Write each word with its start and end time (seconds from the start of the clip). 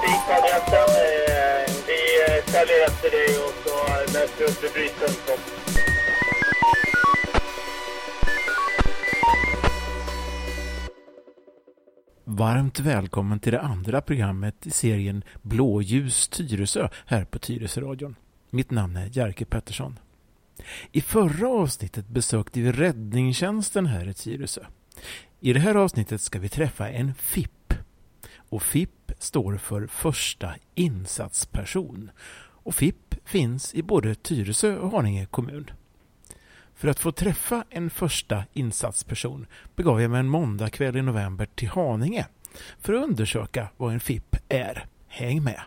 butiksadressen. 0.00 0.88
Vi 1.86 2.00
säljer 2.52 2.86
efter 2.86 3.10
dig 3.10 3.38
och 3.44 3.54
så 3.64 3.74
möts 4.12 4.34
vi 4.38 4.44
upp 4.44 4.76
vid. 4.76 4.90
Varmt 12.24 12.80
välkommen 12.80 13.40
till 13.40 13.52
det 13.52 13.60
andra 13.60 14.00
programmet 14.00 14.66
i 14.66 14.70
serien 14.70 15.24
Blåljus 15.42 16.28
Tyresö 16.28 16.88
här 17.06 17.24
på 17.24 17.38
Tyresöradion. 17.38 18.16
Mitt 18.50 18.70
namn 18.70 18.96
är 18.96 19.10
Jerker 19.12 19.44
Pettersson. 19.44 19.98
I 20.92 21.00
förra 21.00 21.48
avsnittet 21.48 22.08
besökte 22.08 22.60
vi 22.60 22.72
räddningstjänsten 22.72 23.86
här 23.86 24.08
i 24.08 24.14
Tyresö. 24.14 24.60
I 25.40 25.52
det 25.52 25.60
här 25.60 25.74
avsnittet 25.74 26.20
ska 26.20 26.38
vi 26.38 26.48
träffa 26.48 26.88
en 26.88 27.14
FIP. 27.14 27.74
Och 28.48 28.62
FIP 28.62 28.90
står 29.18 29.56
för 29.56 29.86
Första 29.86 30.54
insatsperson. 30.74 32.10
Och 32.62 32.74
FIP 32.74 33.14
finns 33.24 33.74
i 33.74 33.82
både 33.82 34.14
Tyresö 34.14 34.76
och 34.76 34.90
Haninge 34.90 35.26
kommun. 35.26 35.70
För 36.74 36.88
att 36.88 37.00
få 37.00 37.12
träffa 37.12 37.64
en 37.70 37.90
första 37.90 38.44
insatsperson 38.52 39.46
begav 39.76 40.00
jag 40.00 40.10
mig 40.10 40.20
en 40.20 40.28
måndagkväll 40.28 40.96
i 40.96 41.02
november 41.02 41.48
till 41.54 41.68
Haninge 41.68 42.26
för 42.80 42.94
att 42.94 43.04
undersöka 43.04 43.68
vad 43.76 43.92
en 43.92 44.00
FIP 44.00 44.36
är. 44.48 44.86
Häng 45.08 45.42
med! 45.42 45.60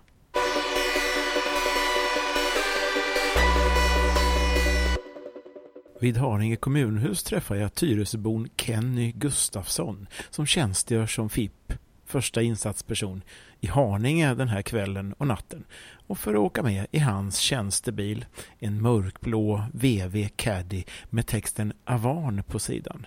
Vid 6.01 6.17
Haninge 6.17 6.55
kommunhus 6.55 7.23
träffar 7.23 7.55
jag 7.55 7.75
Tyresöbon 7.75 8.49
Kenny 8.57 9.11
Gustafsson 9.11 10.07
som 10.29 10.45
tjänstgör 10.45 11.07
som 11.07 11.29
FIP, 11.29 11.73
första 12.11 12.41
insatsperson, 12.41 13.21
i 13.59 13.67
Haninge 13.67 14.33
den 14.33 14.47
här 14.47 14.61
kvällen 14.61 15.13
och 15.13 15.27
natten 15.27 15.63
och 16.07 16.17
för 16.17 16.33
att 16.33 16.39
åka 16.39 16.63
med 16.63 16.87
i 16.91 16.99
hans 16.99 17.37
tjänstebil, 17.37 18.25
en 18.59 18.81
mörkblå 18.81 19.63
VW 19.73 20.29
Caddy 20.35 20.83
med 21.09 21.27
texten 21.27 21.73
Avan 21.85 22.43
på 22.43 22.59
sidan. 22.59 23.05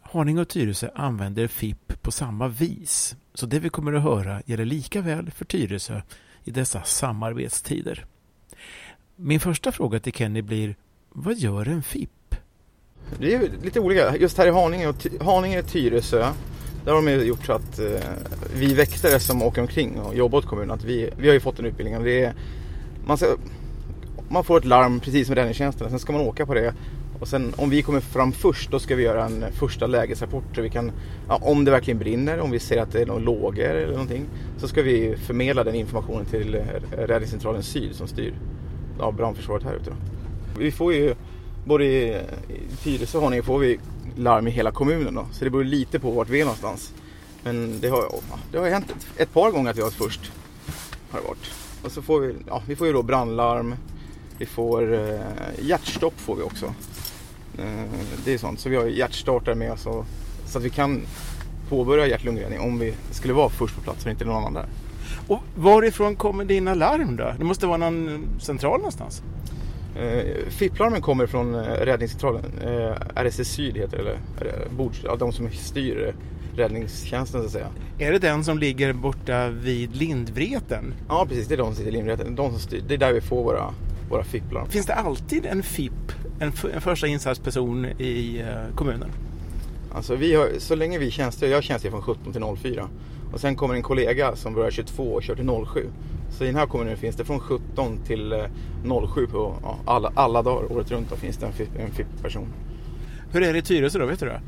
Haninge 0.00 0.40
och 0.40 0.48
Tyresö 0.48 0.90
använder 0.94 1.46
FIP 1.46 2.02
på 2.02 2.10
samma 2.10 2.48
vis, 2.48 3.16
så 3.34 3.46
det 3.46 3.58
vi 3.58 3.68
kommer 3.68 3.92
att 3.92 4.02
höra 4.02 4.42
gäller 4.46 4.64
lika 4.64 5.00
väl 5.00 5.30
för 5.30 5.44
Tyresö 5.44 6.00
i 6.44 6.50
dessa 6.50 6.82
samarbetstider. 6.82 8.06
Min 9.16 9.40
första 9.40 9.72
fråga 9.72 10.00
till 10.00 10.12
Kenny 10.12 10.42
blir, 10.42 10.76
vad 11.08 11.34
gör 11.34 11.68
en 11.68 11.82
FIP? 11.82 12.10
Det 13.18 13.34
är 13.34 13.50
lite 13.62 13.80
olika. 13.80 14.16
Just 14.16 14.38
här 14.38 14.46
i 14.46 14.50
Haninge 14.50 14.88
och 14.88 15.06
Haninge 15.20 15.62
Tyresö 15.62 16.32
där 16.84 16.92
har 16.92 17.02
de 17.02 17.10
ju 17.10 17.22
gjort 17.22 17.46
så 17.46 17.52
att 17.52 17.78
eh, 17.78 17.86
vi 18.54 18.74
väktare 18.74 19.20
som 19.20 19.42
åker 19.42 19.60
omkring 19.60 20.00
och 20.00 20.16
jobbar 20.16 20.38
åt 20.38 20.46
kommunen, 20.46 20.70
att 20.70 20.84
vi, 20.84 21.10
vi 21.18 21.26
har 21.26 21.34
ju 21.34 21.40
fått 21.40 21.58
en 21.58 21.64
utbildning. 21.64 22.04
Det 22.04 22.24
är, 22.24 22.34
man, 23.06 23.16
ska, 23.16 23.26
man 24.28 24.44
får 24.44 24.58
ett 24.58 24.64
larm 24.64 25.00
precis 25.00 25.26
som 25.26 25.36
räddningstjänsten, 25.36 25.90
sen 25.90 25.98
ska 25.98 26.12
man 26.12 26.22
åka 26.22 26.46
på 26.46 26.54
det. 26.54 26.74
Och 27.20 27.28
sen 27.28 27.54
om 27.56 27.70
vi 27.70 27.82
kommer 27.82 28.00
fram 28.00 28.32
först, 28.32 28.70
då 28.70 28.78
ska 28.78 28.96
vi 28.96 29.02
göra 29.02 29.24
en 29.24 29.44
första 29.52 29.86
lägesrapport. 29.86 30.44
Så 30.54 30.62
vi 30.62 30.70
kan, 30.70 30.92
ja, 31.28 31.38
om 31.42 31.64
det 31.64 31.70
verkligen 31.70 31.98
brinner, 31.98 32.40
om 32.40 32.50
vi 32.50 32.58
ser 32.58 32.82
att 32.82 32.92
det 32.92 33.02
är 33.02 33.06
någon 33.06 33.22
lågor 33.22 33.64
eller 33.64 33.92
någonting. 33.92 34.24
Så 34.56 34.68
ska 34.68 34.82
vi 34.82 35.16
förmedla 35.16 35.64
den 35.64 35.74
informationen 35.74 36.26
till 36.26 36.54
eh, 36.54 36.60
Räddningscentralen 36.96 37.62
Syd 37.62 37.94
som 37.94 38.08
styr 38.08 38.34
ja, 38.98 39.12
brandförsvaret 39.12 39.64
här 39.64 39.74
ute. 39.74 39.90
Då. 39.90 39.96
Vi 40.58 40.70
får 40.70 40.94
ju, 40.94 41.14
både 41.64 41.84
i, 41.84 42.08
i 42.48 42.76
Tyresö 42.82 43.18
och 43.18 43.24
Haninge 43.24 43.42
får 43.42 43.58
vi 43.58 43.78
larm 44.18 44.48
i 44.48 44.50
hela 44.50 44.70
kommunen 44.70 45.14
då. 45.14 45.26
Så 45.32 45.44
det 45.44 45.50
beror 45.50 45.64
lite 45.64 45.98
på 45.98 46.10
vart 46.10 46.28
vi 46.28 46.40
är 46.40 46.44
någonstans. 46.44 46.92
Men 47.42 47.80
det 47.80 47.88
har, 47.88 48.04
det 48.52 48.58
har 48.58 48.68
hänt 48.68 48.90
ett, 48.90 49.20
ett 49.20 49.32
par 49.32 49.50
gånger 49.50 49.70
att 49.70 49.76
vi 49.76 49.80
har 49.80 49.86
varit 49.86 49.94
först. 49.94 50.32
Har 51.10 51.20
varit. 51.20 51.50
Och 51.82 51.92
så 51.92 52.02
får 52.02 52.20
vi, 52.20 52.34
ja, 52.48 52.62
vi 52.66 52.76
får 52.76 52.86
ju 52.86 52.92
då 52.92 53.02
brandlarm. 53.02 53.74
Vi 54.38 54.46
får 54.46 54.94
eh, 54.94 55.20
hjärtstopp 55.62 56.20
får 56.20 56.36
vi 56.36 56.42
också. 56.42 56.66
Eh, 57.58 57.90
det 58.24 58.34
är 58.34 58.38
sånt. 58.38 58.60
Så 58.60 58.68
vi 58.68 58.76
har 58.76 58.86
hjärtstartare 58.86 59.54
med 59.54 59.72
oss. 59.72 59.86
Och, 59.86 60.06
så 60.46 60.58
att 60.58 60.64
vi 60.64 60.70
kan 60.70 61.02
påbörja 61.68 62.06
hjärt-lungräddning 62.06 62.60
om 62.60 62.78
vi 62.78 62.94
skulle 63.10 63.34
vara 63.34 63.48
först 63.48 63.74
på 63.74 63.80
plats 63.80 64.04
och 64.04 64.10
inte 64.10 64.24
någon 64.24 64.36
annan 64.36 64.54
där. 64.54 64.66
Och 65.28 65.40
varifrån 65.56 66.16
kommer 66.16 66.44
dina 66.44 66.74
larm 66.74 67.16
då? 67.16 67.34
Det 67.38 67.44
måste 67.44 67.66
vara 67.66 67.76
någon 67.76 68.08
eh, 68.08 68.38
central 68.40 68.78
någonstans? 68.78 69.22
Eh, 69.98 70.48
FIP-larmen 70.48 71.00
kommer 71.00 71.26
från 71.26 71.54
eh, 71.54 71.60
räddningscentralen. 71.60 72.44
Eh, 72.62 73.22
RSS 73.24 73.48
Syd 73.48 73.76
heter 73.76 74.04
det, 74.04 74.18
eller 74.40 74.66
ja, 75.04 75.16
de 75.16 75.32
som 75.32 75.50
styr 75.50 76.06
eh, 76.06 76.14
räddningstjänsten 76.58 77.40
så 77.40 77.46
att 77.46 77.52
säga. 77.52 77.68
Är 77.98 78.12
det 78.12 78.18
den 78.18 78.44
som 78.44 78.58
ligger 78.58 78.92
borta 78.92 79.48
vid 79.48 79.96
Lindvreten? 79.96 80.94
Ja 81.08 81.26
precis, 81.28 81.48
det 81.48 81.54
är 81.54 81.58
de 81.58 81.66
som 81.66 81.74
sitter 81.74 81.90
i 81.90 81.92
linjerätten. 81.92 82.34
De 82.34 82.50
som 82.50 82.60
styr. 82.60 82.82
Det 82.88 82.94
är 82.94 82.98
där 82.98 83.12
vi 83.12 83.20
får 83.20 83.44
våra, 83.44 83.74
våra 84.10 84.24
FIP-larm. 84.24 84.68
Finns 84.68 84.86
det 84.86 84.94
alltid 84.94 85.46
en 85.46 85.62
FIP, 85.62 86.12
en, 86.40 86.52
en 86.74 86.80
första 86.80 87.06
insatsperson 87.06 87.84
i 87.84 88.40
eh, 88.40 88.76
kommunen? 88.76 89.10
Alltså 89.92 90.14
vi 90.14 90.34
har, 90.34 90.48
så 90.58 90.74
länge 90.74 90.98
vi 90.98 91.10
tjänstgör, 91.10 91.48
jag 91.48 91.64
tjänstgör 91.64 91.90
från 91.90 92.02
17 92.02 92.32
till 92.32 92.72
04. 92.72 92.88
Och 93.32 93.40
sen 93.40 93.56
kommer 93.56 93.74
en 93.74 93.82
kollega 93.82 94.36
som 94.36 94.54
börjar 94.54 94.70
22 94.70 95.02
och 95.02 95.22
kör 95.22 95.34
till 95.34 95.66
07. 95.72 95.86
Så 96.30 96.44
i 96.44 96.46
den 96.46 96.56
här 96.56 96.66
kommunen 96.66 96.96
finns 96.96 97.16
det 97.16 97.24
från 97.24 97.40
17 97.40 97.98
till 98.06 98.32
eh, 98.32 98.38
07 99.14 99.26
på 99.26 99.54
ja, 99.62 99.78
alla, 99.84 100.12
alla 100.14 100.42
dagar 100.42 100.72
året 100.72 100.90
runt. 100.90 101.10
Då 101.10 101.16
finns 101.16 101.36
det 101.36 101.46
en 101.46 101.52
FIP- 101.52 101.80
en 101.80 101.90
FIP-person. 101.90 102.48
Hur 103.32 103.42
är 103.42 103.52
det 103.52 103.58
i 103.58 103.62
Tyresö 103.62 103.98
då, 103.98 104.06
vet 104.06 104.20
du 104.20 104.26
det? 104.26 104.40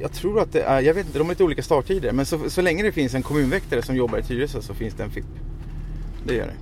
Jag 0.00 0.12
tror 0.12 0.40
att 0.40 0.52
det 0.52 0.62
är, 0.62 0.80
jag 0.80 0.94
vet 0.94 1.06
inte, 1.06 1.18
de 1.18 1.24
har 1.24 1.32
lite 1.32 1.44
olika 1.44 1.62
starttider. 1.62 2.12
Men 2.12 2.26
så, 2.26 2.50
så 2.50 2.62
länge 2.62 2.82
det 2.82 2.92
finns 2.92 3.14
en 3.14 3.22
kommunväktare 3.22 3.82
som 3.82 3.96
jobbar 3.96 4.18
i 4.18 4.22
Tyresö 4.22 4.62
så 4.62 4.74
finns 4.74 4.94
det 4.94 5.02
en 5.02 5.10
FIP. 5.10 5.26
Det 6.26 6.34
gör 6.34 6.46
det. 6.46 6.54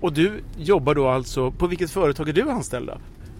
Och 0.00 0.12
du 0.12 0.42
jobbar 0.56 0.94
då 0.94 1.08
alltså, 1.08 1.50
på 1.50 1.66
vilket 1.66 1.90
företag 1.90 2.28
är 2.28 2.32
du 2.32 2.50
anställd 2.50 2.86
då? 2.86 2.98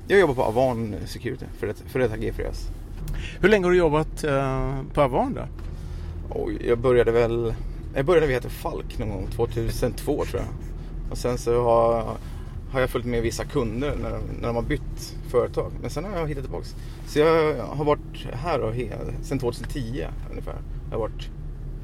Jag 0.09 0.21
jobbar 0.21 0.35
på 0.35 0.43
Avan 0.43 0.95
Security 1.07 1.45
för 1.59 1.67
ett, 1.67 1.85
för 1.89 2.01
ett 2.01 2.13
AG-fräs. 2.13 2.69
Hur 3.41 3.49
länge 3.49 3.67
har 3.67 3.71
du 3.71 3.79
jobbat 3.79 4.25
eh, 4.25 4.71
på 4.95 5.03
Avan 5.03 5.35
då? 5.35 5.43
Och 6.29 6.51
jag 6.67 6.79
började 6.79 7.13
väl, 7.13 7.55
jag 7.95 8.05
började 8.05 8.21
när 8.21 8.29
vi 8.29 8.35
hette 8.35 8.49
Falk 8.49 8.99
någon 8.99 9.11
gång 9.11 9.27
2002 9.27 10.25
tror 10.25 10.43
jag. 10.43 10.49
Och 11.11 11.19
sen 11.19 11.39
så 11.39 11.63
har, 11.63 12.17
har 12.73 12.81
jag 12.81 12.91
följt 12.91 13.07
med 13.07 13.23
vissa 13.23 13.45
kunder 13.45 13.97
när, 14.03 14.11
när 14.41 14.47
de 14.47 14.57
har 14.57 14.63
bytt 14.63 15.17
företag. 15.31 15.73
Men 15.81 15.91
sen 15.91 16.05
har 16.05 16.19
jag 16.19 16.29
hittat 16.29 16.45
tillbaks. 16.45 16.77
Så 17.07 17.19
jag 17.19 17.55
har 17.65 17.85
varit 17.85 18.27
här 18.33 18.61
och 18.61 18.75
he, 18.75 18.89
sen 19.23 19.39
2010 19.39 20.07
ungefär. 20.31 20.57
Jag 20.91 20.99
har 20.99 21.09
varit, 21.09 21.29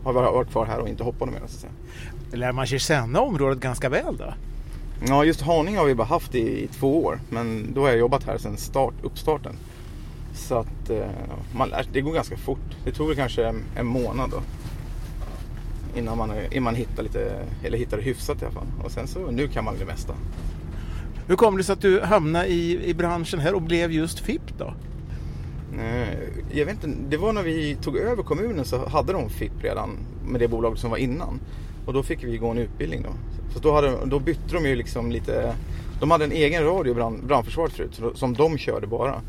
har 0.04 0.12
varit 0.12 0.50
kvar 0.50 0.66
här 0.66 0.78
och 0.78 0.88
inte 0.88 1.04
hoppat 1.04 1.28
mer 1.28 1.38
så 1.38 1.44
att 1.44 1.50
säga. 1.50 1.72
Lär 2.32 2.52
man 2.52 2.66
sig 2.66 2.78
känna 2.78 3.20
området 3.20 3.60
ganska 3.60 3.88
väl 3.88 4.16
då? 4.16 4.34
Ja, 5.06 5.24
just 5.24 5.40
Haninge 5.40 5.78
har 5.78 5.86
vi 5.86 5.94
bara 5.94 6.06
haft 6.06 6.34
i, 6.34 6.64
i 6.64 6.68
två 6.68 7.04
år. 7.04 7.20
Men 7.28 7.74
då 7.74 7.80
har 7.80 7.88
jag 7.88 7.98
jobbat 7.98 8.24
här 8.24 8.38
sedan 8.38 8.56
start, 8.56 8.94
uppstarten. 9.02 9.56
Så 10.38 10.54
att 10.54 10.90
eh, 10.90 11.06
man 11.56 11.72
det 11.92 12.00
går 12.00 12.12
ganska 12.12 12.36
fort. 12.36 12.76
Det 12.84 12.92
tog 12.92 13.08
väl 13.08 13.16
kanske 13.16 13.54
en, 13.76 13.86
månad 13.86 14.30
då. 14.30 14.42
Innan 15.98 16.18
man, 16.18 16.32
innan 16.50 16.64
man 16.64 16.74
hittar 16.74 17.02
lite, 17.02 17.46
eller 17.64 17.78
hittar 17.78 17.98
hyfsat 17.98 18.42
i 18.42 18.44
alla 18.44 18.54
fall. 18.54 18.66
Och 18.84 18.90
sen 18.90 19.06
så, 19.06 19.30
nu 19.30 19.48
kan 19.48 19.64
man 19.64 19.74
det 19.78 19.84
mesta. 19.84 20.14
Hur 21.26 21.36
kom 21.36 21.56
det 21.56 21.64
sig 21.64 21.72
att 21.72 21.80
du 21.80 22.00
hamnade 22.00 22.46
i, 22.46 22.88
i 22.90 22.94
branschen 22.94 23.40
här 23.40 23.54
och 23.54 23.62
blev 23.62 23.92
just 23.92 24.20
FIP 24.20 24.58
då? 24.58 24.74
Eh, 25.78 26.18
jag 26.52 26.66
vet 26.66 26.84
inte, 26.84 26.98
det 27.08 27.16
var 27.16 27.32
när 27.32 27.42
vi 27.42 27.76
tog 27.82 27.96
över 27.96 28.22
kommunen 28.22 28.64
så 28.64 28.88
hade 28.88 29.12
de 29.12 29.30
FIP 29.30 29.52
redan 29.62 29.90
med 30.26 30.40
det 30.40 30.48
bolaget 30.48 30.78
som 30.78 30.90
var 30.90 30.98
innan. 30.98 31.40
Och 31.86 31.92
då 31.92 32.02
fick 32.02 32.24
vi 32.24 32.38
gå 32.38 32.48
en 32.48 32.58
utbildning 32.58 33.02
då. 33.02 33.10
Så 33.54 33.58
då, 33.58 33.72
hade, 33.72 34.06
då 34.06 34.18
bytte 34.18 34.54
de 34.54 34.66
ju 34.66 34.76
liksom 34.76 35.12
lite, 35.12 35.54
de 36.00 36.10
hade 36.10 36.24
en 36.24 36.32
egen 36.32 36.64
radio, 36.64 36.94
brand, 36.94 37.26
brandförsvaret 37.26 37.72
förut, 37.72 38.00
som 38.14 38.34
de 38.34 38.58
körde 38.58 38.86
bara. 38.86 39.22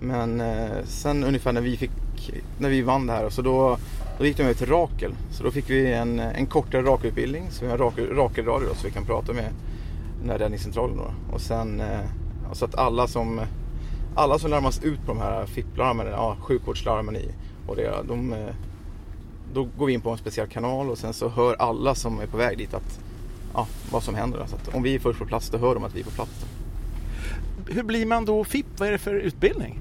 Men 0.00 0.40
eh, 0.40 0.84
sen 0.84 1.24
ungefär 1.24 1.52
när 1.52 1.60
vi 1.60 1.76
fick, 1.76 1.90
när 2.58 2.68
vi 2.68 2.82
vann 2.82 3.06
det 3.06 3.12
här, 3.12 3.30
så 3.30 3.42
då, 3.42 3.78
då 4.18 4.26
gick 4.26 4.36
de 4.36 4.42
över 4.42 4.54
till 4.54 4.66
Rakel. 4.66 5.14
Så 5.30 5.44
då 5.44 5.50
fick 5.50 5.70
vi 5.70 5.92
en, 5.92 6.18
en 6.18 6.46
kortare 6.46 6.82
Rakelutbildning, 6.82 7.50
så 7.50 7.64
vi 7.64 7.70
har 7.70 7.78
Rakel, 7.78 8.06
Rakelradio 8.06 8.68
då, 8.68 8.74
så 8.74 8.86
vi 8.86 8.92
kan 8.92 9.04
prata 9.04 9.32
med 9.32 9.48
den 10.20 10.30
här 10.30 10.38
räddningscentralen 10.38 10.96
då. 10.96 11.34
Och 11.34 11.40
sen, 11.40 11.80
eh, 11.80 12.00
så 12.52 12.64
att 12.64 12.74
alla 12.74 13.06
som, 13.06 13.40
alla 14.14 14.38
som 14.38 14.50
larmas 14.50 14.82
ut 14.82 15.06
på 15.06 15.12
de 15.12 15.18
här 15.18 15.46
FIP-larmen, 15.46 16.06
ja, 16.06 16.36
sjukvårdslarmen 16.40 17.16
i 17.16 17.30
och 17.66 17.76
det, 17.76 17.94
de, 18.08 18.32
eh, 18.32 18.54
då 19.54 19.68
går 19.78 19.86
vi 19.86 19.92
in 19.92 20.00
på 20.00 20.10
en 20.10 20.18
speciell 20.18 20.48
kanal 20.48 20.90
och 20.90 20.98
sen 20.98 21.12
så 21.12 21.28
hör 21.28 21.54
alla 21.54 21.94
som 21.94 22.20
är 22.20 22.26
på 22.26 22.36
väg 22.36 22.58
dit 22.58 22.74
att, 22.74 23.00
ja, 23.54 23.66
vad 23.90 24.02
som 24.02 24.14
händer. 24.14 24.46
Så 24.46 24.56
att 24.56 24.74
om 24.74 24.82
vi 24.82 24.94
är 24.94 24.98
först 24.98 25.18
på 25.18 25.26
plats, 25.26 25.50
då 25.50 25.58
hör 25.58 25.74
de 25.74 25.84
att 25.84 25.94
vi 25.94 26.00
är 26.00 26.04
på 26.04 26.10
plats. 26.10 26.46
Hur 27.68 27.82
blir 27.82 28.06
man 28.06 28.24
då 28.24 28.44
FIP? 28.44 28.66
Vad 28.78 28.88
är 28.88 28.92
det 28.92 28.98
för 28.98 29.14
utbildning? 29.14 29.80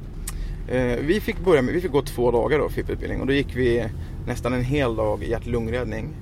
Eh, 0.67 0.99
vi, 1.01 1.21
fick 1.21 1.39
börja 1.39 1.61
med, 1.61 1.73
vi 1.73 1.81
fick 1.81 1.91
gå 1.91 2.01
två 2.01 2.31
dagar 2.31 2.59
då, 2.59 2.69
FIP-utbildning 2.69 3.21
och 3.21 3.27
då 3.27 3.33
gick 3.33 3.55
vi 3.55 3.87
nästan 4.27 4.53
en 4.53 4.63
hel 4.63 4.95
dag 4.95 5.23
hjärt-lungräddning 5.23 6.15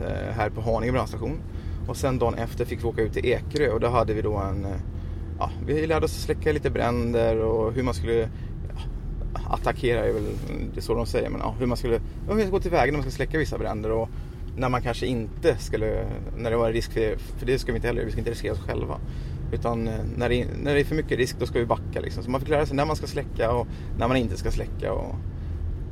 eh, 0.00 0.34
här 0.36 0.50
på 0.50 0.60
Haninge 0.60 0.92
brandstation. 0.92 1.40
Och 1.88 1.96
sen 1.96 2.18
dagen 2.18 2.34
efter 2.34 2.64
fick 2.64 2.82
vi 2.82 2.84
åka 2.84 3.02
ut 3.02 3.12
till 3.12 3.26
Ekerö 3.26 3.70
och 3.70 3.80
då 3.80 3.88
hade 3.88 4.14
vi 4.14 4.22
då 4.22 4.36
en, 4.36 4.64
eh, 4.64 4.80
ja, 5.38 5.50
vi 5.66 5.86
lärde 5.86 6.04
oss 6.04 6.22
släcka 6.22 6.52
lite 6.52 6.70
bränder 6.70 7.36
och 7.36 7.72
hur 7.72 7.82
man 7.82 7.94
skulle 7.94 8.28
attackera 9.50 10.04
är 10.04 10.12
väl 10.12 10.26
det 10.74 10.80
är 10.80 10.82
så 10.82 10.94
de 10.94 11.06
säger, 11.06 11.30
men 11.30 11.40
ja, 11.40 11.54
hur 11.58 11.66
man 11.66 11.76
skulle, 11.76 12.00
hur 12.26 12.34
man 12.34 12.40
ska 12.40 12.50
gå 12.50 12.60
tillväga 12.60 12.84
när 12.84 12.92
man 12.92 13.02
ska 13.02 13.10
släcka 13.10 13.38
vissa 13.38 13.58
bränder 13.58 13.90
och 13.90 14.08
när 14.56 14.68
man 14.68 14.82
kanske 14.82 15.06
inte 15.06 15.56
skulle, 15.58 16.06
när 16.36 16.50
det 16.50 16.56
var 16.56 16.66
en 16.66 16.72
risk 16.72 16.92
för, 16.92 17.16
för 17.38 17.46
det 17.46 17.58
ska 17.58 17.72
vi 17.72 17.76
inte 17.76 17.88
heller, 17.88 18.04
vi 18.04 18.10
ska 18.10 18.18
inte 18.18 18.30
riskera 18.30 18.52
oss 18.52 18.60
själva. 18.60 19.00
Utan 19.52 19.88
eh, 19.88 19.94
när 20.16 20.28
det, 20.28 20.46
när 20.62 20.74
det 20.74 20.80
är 20.80 20.84
för 20.84 20.94
mycket 20.94 21.18
risk 21.18 21.36
då 21.38 21.46
ska 21.46 21.58
vi 21.58 21.66
backa 21.66 22.00
liksom. 22.00 22.22
Så 22.22 22.30
man 22.30 22.40
fick 22.40 22.50
lära 22.50 22.66
sig 22.66 22.76
när 22.76 22.86
man 22.86 22.96
ska 22.96 23.06
släcka 23.06 23.52
och 23.52 23.66
när 23.98 24.08
man 24.08 24.16
inte 24.16 24.36
ska 24.36 24.50
släcka 24.50 24.92
och 24.92 25.14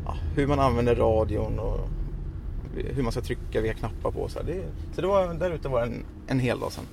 ja, 0.05 0.17
hur 0.35 0.47
man 0.47 0.61
använder 0.61 0.95
radion 0.95 1.59
och 1.59 1.89
hur 2.75 3.03
man 3.03 3.13
ska 3.13 3.21
trycka, 3.21 3.61
vilka 3.61 3.79
knappar 3.79 4.11
på. 4.11 4.29
Så, 4.29 4.43
det, 4.43 4.65
så 4.95 5.01
det 5.01 5.07
var, 5.07 5.35
där 5.35 5.51
ute 5.51 5.69
var 5.69 5.83
en, 5.83 6.05
en 6.27 6.41
hel 6.41 6.61
dag 6.61 6.73
sen. 6.73 6.85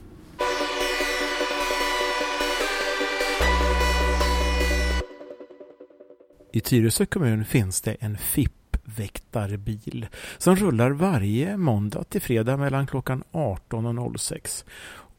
I 6.52 6.60
Tyresö 6.60 7.06
kommun 7.06 7.46
finns 7.46 7.82
det 7.82 7.94
en 8.00 8.18
FIP-väktarbil 8.18 10.08
som 10.38 10.56
rullar 10.56 10.92
varje 10.92 11.58
måndag 11.58 12.04
till 12.04 12.22
fredag 12.22 12.58
mellan 12.58 12.88
klockan 12.88 13.24
18 13.32 13.98
och 13.98 14.20
06 14.20 14.66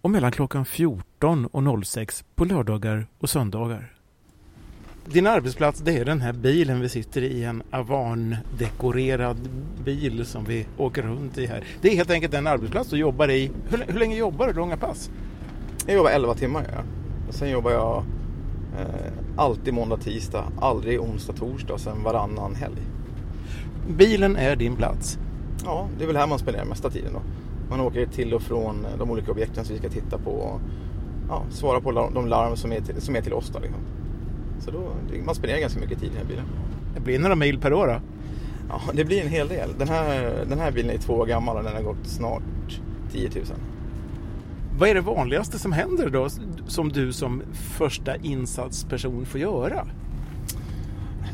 och 0.06 0.11
mellan 0.11 0.32
klockan 0.32 0.64
14 0.64 1.47
och 1.47 1.87
06 1.87 2.25
på 2.35 2.44
lördagar 2.44 3.06
och 3.19 3.31
söndagar. 3.31 3.93
Din 5.05 5.26
arbetsplats 5.26 5.81
det 5.81 5.99
är 5.99 6.05
den 6.05 6.20
här 6.20 6.32
bilen 6.32 6.81
vi 6.81 6.88
sitter 6.88 7.23
i, 7.23 7.44
en 7.44 7.62
Avan-dekorerad 7.70 9.49
bil 9.85 10.26
som 10.26 10.44
vi 10.44 10.67
åker 10.76 11.03
runt 11.03 11.38
i 11.38 11.47
här. 11.47 11.64
Det 11.81 11.88
är 11.88 11.97
helt 11.97 12.11
enkelt 12.11 12.32
den 12.32 12.47
arbetsplats 12.47 12.91
du 12.91 12.97
jobbar 12.97 13.31
i. 13.31 13.50
Hur, 13.69 13.85
hur 13.88 13.99
länge 13.99 14.17
jobbar 14.17 14.47
du? 14.47 14.53
Långa 14.53 14.76
pass? 14.76 15.11
Jag 15.87 15.94
jobbar 15.97 16.11
11 16.11 16.35
timmar. 16.35 16.67
Ja. 16.73 16.82
Och 17.29 17.35
sen 17.35 17.50
jobbar 17.50 17.70
jag 17.70 18.05
eh, 18.79 19.12
alltid 19.37 19.75
måndag, 19.75 19.97
tisdag, 19.97 20.44
aldrig 20.61 21.00
onsdag, 21.00 21.32
torsdag 21.32 21.75
och 21.75 21.81
sen 21.81 22.03
varannan 22.03 22.55
helg. 22.55 22.82
Bilen 23.88 24.37
är 24.37 24.56
din 24.56 24.76
plats? 24.76 25.19
Ja, 25.64 25.88
det 25.99 26.05
är 26.05 26.06
väl 26.06 26.17
här 26.17 26.26
man 26.26 26.38
spenderar 26.38 26.64
mesta 26.64 26.91
tiden 26.91 27.12
då. 27.12 27.20
Man 27.70 27.80
åker 27.80 28.06
till 28.06 28.34
och 28.34 28.42
från 28.42 28.86
de 28.98 29.10
olika 29.10 29.30
objekten 29.30 29.64
som 29.64 29.74
vi 29.74 29.78
ska 29.78 29.88
titta 29.88 30.18
på 30.18 30.30
och 30.30 30.60
ja, 31.28 31.42
svara 31.50 31.80
på 31.80 32.10
de 32.14 32.26
larm 32.26 32.56
som 32.56 32.72
är 32.72 32.80
till, 32.80 33.02
som 33.02 33.16
är 33.16 33.20
till 33.20 33.32
oss. 33.32 33.50
Då, 33.54 33.58
liksom. 33.58 33.80
Så 34.60 34.70
då, 34.70 34.80
man 35.24 35.34
spenderar 35.34 35.60
ganska 35.60 35.80
mycket 35.80 36.00
tid 36.00 36.08
i 36.08 36.12
den 36.12 36.18
här 36.18 36.28
bilen. 36.28 36.44
Det 36.94 37.00
blir 37.00 37.18
några 37.18 37.34
mil 37.34 37.58
per 37.58 37.72
år 37.72 37.86
då? 37.86 38.00
Ja, 38.68 38.80
det 38.92 39.04
blir 39.04 39.20
en 39.20 39.28
hel 39.28 39.48
del. 39.48 39.70
Den 39.78 39.88
här, 39.88 40.44
den 40.48 40.58
här 40.58 40.70
bilen 40.72 40.90
är 40.90 40.98
två 40.98 41.12
år 41.12 41.26
gammal 41.26 41.56
och 41.56 41.64
den 41.64 41.74
har 41.74 41.82
gått 41.82 42.06
snart 42.06 42.80
10 43.12 43.30
000. 43.34 43.44
Vad 44.78 44.88
är 44.88 44.94
det 44.94 45.00
vanligaste 45.00 45.58
som 45.58 45.72
händer 45.72 46.10
då 46.10 46.28
som 46.66 46.88
du 46.88 47.12
som 47.12 47.42
första 47.52 48.16
insatsperson 48.16 49.26
får 49.26 49.40
göra? 49.40 49.86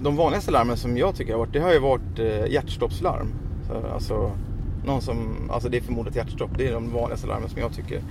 De 0.01 0.17
vanligaste 0.17 0.51
larmen 0.51 0.77
som 0.77 0.97
jag 0.97 1.15
tycker 1.15 1.33
har 1.33 1.39
varit, 1.39 1.53
det 1.53 1.61
har 1.61 1.73
ju 1.73 1.79
varit 1.79 2.19
eh, 2.19 2.47
hjärtstoppslarm. 2.47 3.29
Så, 3.69 3.87
alltså, 3.95 4.31
någon 4.85 5.03
som, 5.03 5.51
alltså 5.51 5.69
det 5.69 5.77
är 5.77 5.81
förmodat 5.81 6.17
hjärtstopp, 6.17 6.51
det 6.57 6.69
är 6.69 6.73
de 6.73 6.93
vanligaste 6.93 7.27
larmen 7.27 7.49
som 7.49 7.61
jag 7.61 7.73
tycker. 7.73 8.03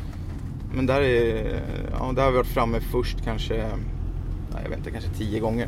Men 0.73 0.85
där, 0.85 1.01
är, 1.01 1.61
ja, 1.99 2.11
där 2.15 2.23
har 2.23 2.31
vi 2.31 2.37
varit 2.37 2.47
framme 2.47 2.79
först 2.79 3.23
kanske, 3.23 3.55
jag 4.63 4.69
vet 4.69 4.77
inte, 4.77 4.91
kanske 4.91 5.09
tio 5.09 5.39
gånger. 5.39 5.67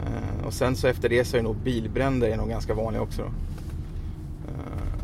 Uh, 0.00 0.46
och 0.46 0.52
sen 0.52 0.76
så 0.76 0.86
efter 0.86 1.08
det 1.08 1.24
så 1.24 1.36
är 1.36 1.42
nog 1.42 1.56
bilbränder 1.56 2.28
är 2.28 2.36
nog 2.36 2.48
ganska 2.48 2.74
vanliga 2.74 3.02
också. 3.02 3.22
Då. 3.22 3.28
Uh, 4.52 4.98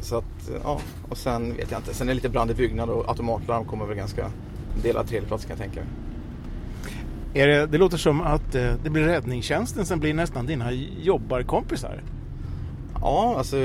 så 0.00 0.16
att, 0.16 0.50
ja, 0.64 0.80
och 1.08 1.16
sen 1.16 1.56
vet 1.56 1.70
jag 1.70 1.80
inte. 1.80 1.94
Sen 1.94 2.08
är 2.08 2.10
det 2.10 2.14
lite 2.14 2.28
brand 2.28 2.50
i 2.50 2.54
byggnad 2.54 2.90
och 2.90 3.08
automatlarm 3.08 3.64
kommer 3.64 3.86
väl 3.86 3.96
ganska 3.96 4.30
delad 4.82 5.08
tredjeplats 5.08 5.44
kan 5.44 5.50
jag 5.50 5.58
tänka 5.58 5.80
mig. 5.80 5.88
Är 7.34 7.46
det, 7.46 7.66
det 7.66 7.78
låter 7.78 7.96
som 7.96 8.20
att 8.20 8.54
eh, 8.54 8.72
det 8.84 8.90
blir 8.90 9.02
räddningstjänsten 9.02 9.86
som 9.86 10.00
blir 10.00 10.14
nästan 10.14 10.46
dina 10.46 10.72
jobbarkompisar. 11.02 12.02
Ja, 13.00 13.34
alltså 13.38 13.56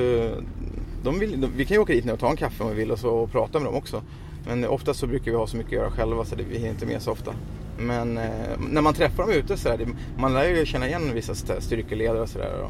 de 1.03 1.19
vill, 1.19 1.41
de, 1.41 1.51
vi 1.57 1.65
kan 1.65 1.75
ju 1.75 1.81
åka 1.81 1.93
dit 1.93 2.05
nu 2.05 2.11
och 2.11 2.19
ta 2.19 2.29
en 2.29 2.37
kaffe 2.37 2.63
om 2.63 2.69
vi 2.69 2.75
vill 2.75 2.91
och, 2.91 2.99
så, 2.99 3.09
och 3.09 3.31
prata 3.31 3.59
med 3.59 3.67
dem 3.67 3.75
också. 3.75 4.01
Men 4.47 4.65
oftast 4.65 4.99
så 4.99 5.07
brukar 5.07 5.31
vi 5.31 5.37
ha 5.37 5.47
så 5.47 5.57
mycket 5.57 5.71
att 5.71 5.77
göra 5.77 5.91
själva 5.91 6.25
så 6.25 6.35
det, 6.35 6.43
vi 6.43 6.55
hinner 6.57 6.69
inte 6.69 6.85
med 6.85 7.01
så 7.01 7.11
ofta. 7.11 7.33
Men 7.77 8.17
eh, 8.17 8.29
när 8.69 8.81
man 8.81 8.93
träffar 8.93 9.23
dem 9.23 9.31
ute 9.31 9.57
så 9.57 9.69
där, 9.69 9.87
man 10.17 10.33
lär 10.33 10.49
ju 10.49 10.65
känna 10.65 10.87
igen 10.87 11.13
vissa 11.13 11.35
styrkeledare 11.61 12.21
och 12.21 12.29
sådär. 12.29 12.69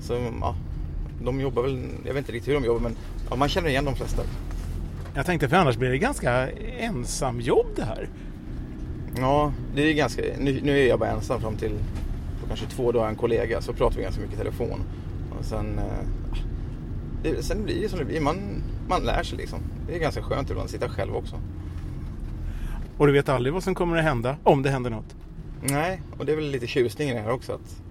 Så 0.00 0.12
ja, 0.40 0.54
de 1.24 1.40
jobbar 1.40 1.62
väl, 1.62 1.82
jag 2.06 2.14
vet 2.14 2.20
inte 2.20 2.32
riktigt 2.32 2.48
hur 2.48 2.60
de 2.60 2.64
jobbar 2.64 2.80
men 2.80 2.96
ja, 3.30 3.36
man 3.36 3.48
känner 3.48 3.68
igen 3.68 3.84
de 3.84 3.96
flesta. 3.96 4.22
Jag 5.14 5.26
tänkte 5.26 5.48
för 5.48 5.56
annars 5.56 5.76
blir 5.76 5.90
det 5.90 5.98
ganska 5.98 6.50
ensamjobb 6.78 7.66
det 7.76 7.84
här. 7.84 8.08
Ja, 9.16 9.52
det 9.74 9.82
är 9.82 9.94
ganska, 9.94 10.22
nu, 10.38 10.60
nu 10.62 10.78
är 10.78 10.88
jag 10.88 10.98
bara 10.98 11.10
ensam 11.10 11.40
fram 11.40 11.56
till 11.56 11.72
på 12.40 12.46
kanske 12.48 12.66
två 12.66 12.92
dagar 12.92 13.08
en 13.08 13.16
kollega 13.16 13.60
så 13.60 13.72
pratar 13.72 13.96
vi 13.96 14.02
ganska 14.02 14.20
mycket 14.20 14.34
i 14.34 14.38
telefon. 14.38 14.80
Och 15.42 15.48
sen, 15.48 15.78
eh, 15.78 15.84
det, 17.22 17.42
sen 17.42 17.64
blir 17.64 17.82
det 17.82 17.88
som 17.88 17.98
det 17.98 18.04
blir. 18.04 18.20
Man, 18.20 18.62
man 18.88 19.02
lär 19.02 19.22
sig 19.22 19.38
liksom. 19.38 19.58
Det 19.86 19.94
är 19.94 19.98
ganska 19.98 20.22
skönt 20.22 20.50
ibland 20.50 20.64
att 20.64 20.70
sitta 20.70 20.88
själv 20.88 21.16
också. 21.16 21.40
Och 22.98 23.06
du 23.06 23.12
vet 23.12 23.28
aldrig 23.28 23.52
vad 23.54 23.62
som 23.62 23.74
kommer 23.74 23.96
att 23.96 24.04
hända, 24.04 24.36
om 24.44 24.62
det 24.62 24.70
händer 24.70 24.90
något? 24.90 25.16
Nej, 25.62 26.02
och 26.18 26.26
det 26.26 26.32
är 26.32 26.36
väl 26.36 26.50
lite 26.50 26.66
tjusningen 26.66 27.16
i 27.16 27.18
det 27.18 27.24
här 27.24 27.32
också. 27.32 27.52
Att 27.52 27.82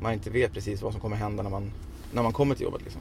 man 0.00 0.12
inte 0.12 0.30
vet 0.30 0.52
precis 0.52 0.82
vad 0.82 0.92
som 0.92 1.00
kommer 1.00 1.16
att 1.16 1.22
hända 1.22 1.42
när 1.42 1.50
man, 1.50 1.72
när 2.12 2.22
man 2.22 2.32
kommer 2.32 2.54
till 2.54 2.64
jobbet. 2.64 2.82
Liksom. 2.82 3.00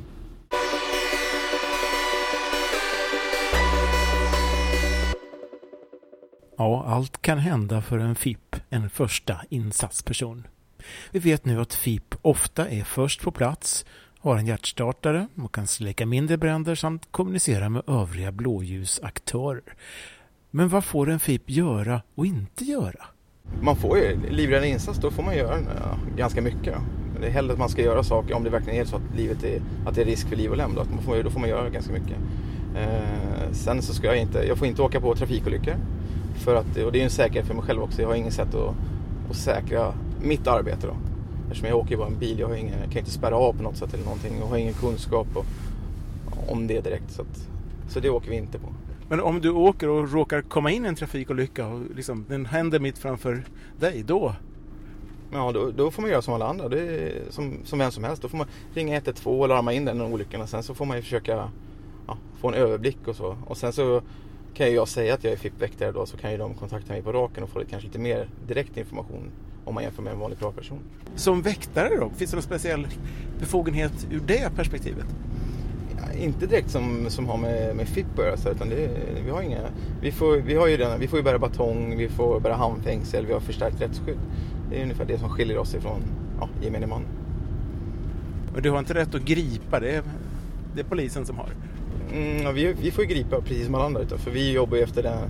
Ja, 6.58 6.84
allt 6.88 7.22
kan 7.22 7.38
hända 7.38 7.82
för 7.82 8.00
en 8.00 8.16
FIP, 8.16 8.56
en 8.70 8.90
första 8.90 9.42
insatsperson. 9.50 10.48
Vi 11.12 11.20
vet 11.20 11.46
nu 11.46 11.62
att 11.62 11.74
FIP 11.74 12.16
ofta 12.22 12.70
är 12.70 12.84
först 12.84 13.22
på 13.22 13.32
plats, 13.32 13.86
har 14.20 14.38
en 14.38 14.46
hjärtstartare 14.46 15.28
och 15.44 15.56
kan 15.56 15.68
släcka 15.68 16.06
mindre 16.06 16.38
bränder 16.38 16.76
samt 16.76 17.08
kommunicera 17.12 17.70
med 17.70 17.84
övriga 17.88 18.32
blåljusaktörer. 18.32 19.62
Men 20.52 20.70
vad 20.70 20.84
får 20.84 21.10
en 21.10 21.20
FIP 21.20 21.50
göra 21.50 22.02
och 22.16 22.26
inte 22.26 22.64
göra? 22.64 23.06
Man 23.62 23.76
får 23.76 23.98
ju, 23.98 24.30
livräddande 24.30 24.70
insats, 24.70 25.00
då 25.00 25.12
får 25.12 25.24
man 25.24 25.38
göra 25.38 25.58
ja, 25.60 25.98
ganska 26.18 26.42
mycket. 26.42 26.76
Det 27.22 27.28
är 27.28 27.32
hellre 27.32 27.54
att 27.54 27.60
man 27.60 27.70
ska 27.70 27.82
göra 27.82 28.04
saker 28.04 28.34
om 28.34 28.44
det 28.44 28.50
verkligen 28.50 28.82
är 28.82 28.86
så 28.86 28.96
att, 28.96 29.02
livet 29.18 29.44
är, 29.44 29.62
att 29.86 29.96
det 29.96 30.02
är 30.02 30.06
risk 30.06 30.30
för 30.30 30.36
liv 30.36 30.52
och 30.52 30.58
lem. 30.58 30.76
Då, 30.76 30.84
man 30.84 31.04
får, 31.04 31.24
då 31.24 31.30
får 31.30 31.40
man 31.40 31.50
göra 31.50 31.70
ganska 31.70 31.94
mycket. 31.94 32.18
Eh, 32.76 33.52
sen 33.52 33.82
så 33.82 33.94
ska 33.94 34.08
jag 34.08 34.18
inte, 34.18 34.40
jag 34.48 34.58
får 34.58 34.68
inte 34.68 34.82
åka 34.82 35.02
på 35.02 35.16
trafikolyckor. 35.16 35.76
För 36.36 36.56
att, 36.56 36.78
och 36.78 36.92
det 36.92 37.00
är 37.00 37.04
en 37.04 37.10
säkerhet 37.10 37.48
för 37.48 37.54
mig 37.54 37.64
själv 37.64 37.82
också. 37.82 38.02
Jag 38.02 38.08
har 38.08 38.16
inget 38.16 38.34
sätt 38.34 38.56
att, 38.56 38.76
att 39.30 39.36
säkra 39.36 39.94
mitt 40.22 40.48
arbete 40.48 40.88
då. 40.88 40.96
Eftersom 41.50 41.68
jag 41.68 41.78
åker 41.78 41.98
bara 41.98 42.08
en 42.08 42.20
bil. 42.20 42.40
Jag, 42.40 42.48
har 42.48 42.56
ingen, 42.56 42.80
jag 42.80 42.92
kan 42.92 43.00
inte 43.00 43.12
spärra 43.12 43.36
av 43.36 43.54
på 43.54 43.64
något 43.64 43.78
sätt 43.78 43.94
eller 43.94 44.04
någonting. 44.04 44.38
Jag 44.40 44.46
har 44.46 44.58
ingen 44.58 44.74
kunskap 44.74 45.28
och, 45.34 45.46
om 46.48 46.68
det 46.68 46.82
direkt. 46.82 47.12
Så, 47.12 47.22
att, 47.22 47.48
så 47.90 48.00
det 48.00 48.10
åker 48.10 48.30
vi 48.30 48.36
inte 48.36 48.60
på. 48.60 48.68
Men 49.10 49.22
om 49.22 49.42
du 49.42 49.50
åker 49.50 49.90
och 49.90 50.12
råkar 50.12 50.42
komma 50.42 50.72
in 50.72 50.86
i 50.86 50.88
en 50.88 50.96
trafikolycka 50.96 51.68
och 51.68 51.82
liksom, 51.96 52.26
den 52.30 52.46
händer 52.46 52.80
mitt 52.80 52.98
framför 52.98 53.44
dig, 53.80 54.04
då? 54.04 54.36
Ja, 55.34 55.52
då, 55.52 55.72
då 55.72 55.92
får 55.92 56.02
man 56.02 56.12
göra 56.12 56.22
som 56.22 56.34
alla 56.34 56.48
andra. 56.48 56.70
Det 56.70 57.12
som, 57.30 57.58
som 57.64 57.80
vem 57.80 57.92
som 57.92 58.04
helst. 58.04 58.22
Då 58.22 58.28
får 58.28 58.38
man 58.38 58.48
ringa 58.74 58.96
112 58.96 59.42
och 59.42 59.50
larma 59.50 59.74
in 59.74 59.86
den 59.86 60.02
olyckan. 60.02 60.42
Och 60.42 60.50
sen 60.50 60.64
så 60.64 60.74
får 60.74 60.86
man 60.86 60.98
ju 60.98 61.04
försöka 61.04 61.50
ja, 62.08 62.18
få 62.40 62.48
en 62.48 62.54
överblick 62.54 63.08
och 63.08 63.16
så. 63.16 63.38
Och 63.46 63.58
sen 63.58 63.74
så 63.74 64.02
kan 64.54 64.68
ju 64.68 64.74
jag 64.74 64.88
säga 64.88 65.14
att 65.14 65.24
jag 65.24 65.34
är 65.34 65.38
FIP-väktare 65.38 65.92
då 65.92 66.06
så 66.06 66.18
kan 66.18 66.32
ju 66.32 66.38
de 66.38 66.54
kontakta 66.54 66.94
mig 66.94 67.02
på 67.02 67.12
raken 67.12 67.44
och 67.44 67.50
få 67.50 67.62
kanske 67.70 67.88
lite 67.88 68.00
mer 68.00 68.30
direkt 68.48 68.78
information 68.78 69.32
om 69.70 69.76
man 69.76 69.84
jämför 69.84 70.04
med 70.04 70.14
en 70.14 70.20
vanlig 70.20 70.40
privatperson. 70.40 70.80
Som 71.16 71.42
väktare 71.42 71.90
då, 72.00 72.10
finns 72.10 72.32
det 72.32 72.38
någon 72.38 72.44
speciell 72.44 72.88
befogenhet 73.40 74.08
ur 74.12 74.22
det 74.28 74.56
perspektivet? 74.56 75.06
Ja, 75.98 76.14
inte 76.14 76.46
direkt 76.46 76.72
som, 76.72 77.06
som 77.10 77.28
har 77.28 77.38
med, 77.38 77.76
med 77.76 77.88
FIP 77.88 78.20
att 78.20 78.46
göra, 78.46 78.52
utan 78.52 78.70
det, 78.70 78.90
vi 79.26 79.30
har 79.30 79.42
inga... 79.42 79.60
Vi 80.02 80.12
får, 80.12 80.38
vi, 80.38 80.56
har 80.56 80.68
ju 80.68 80.78
den, 80.78 81.00
vi 81.00 81.08
får 81.08 81.20
ju 81.20 81.24
bära 81.24 81.40
batong, 81.40 81.98
vi 81.98 82.10
får 82.10 82.40
bära 82.40 82.56
handfängsel, 82.56 83.26
vi 83.26 83.34
har 83.34 83.40
förstärkt 83.40 83.82
rättsskydd. 83.82 84.20
Det 84.70 84.80
är 84.80 84.84
ungefär 84.84 85.06
det 85.06 85.20
som 85.20 85.30
skiljer 85.30 85.58
oss 85.58 85.76
ifrån 85.76 86.02
ja, 86.40 86.50
gemene 86.62 86.88
man. 86.88 87.02
Men 88.54 88.64
du 88.64 88.72
har 88.72 88.80
inte 88.80 88.94
rätt 88.94 89.16
att 89.16 89.22
gripa, 89.22 89.80
det 89.80 89.92
är, 89.92 90.04
det 90.76 90.82
är 90.82 90.86
polisen 90.86 91.26
som 91.26 91.38
har? 91.38 91.50
Mm, 92.14 92.44
ja, 92.44 92.52
vi, 92.52 92.74
vi 92.74 92.92
får 92.92 93.04
ju 93.04 93.10
gripa 93.10 93.42
precis 93.42 93.66
som 93.66 93.76
alla 93.76 93.86
andra 93.86 94.18
för 94.18 94.32
vi 94.32 94.52
jobbar 94.52 94.78
ju 94.78 94.84
efter 94.84 95.04
det 95.04 95.30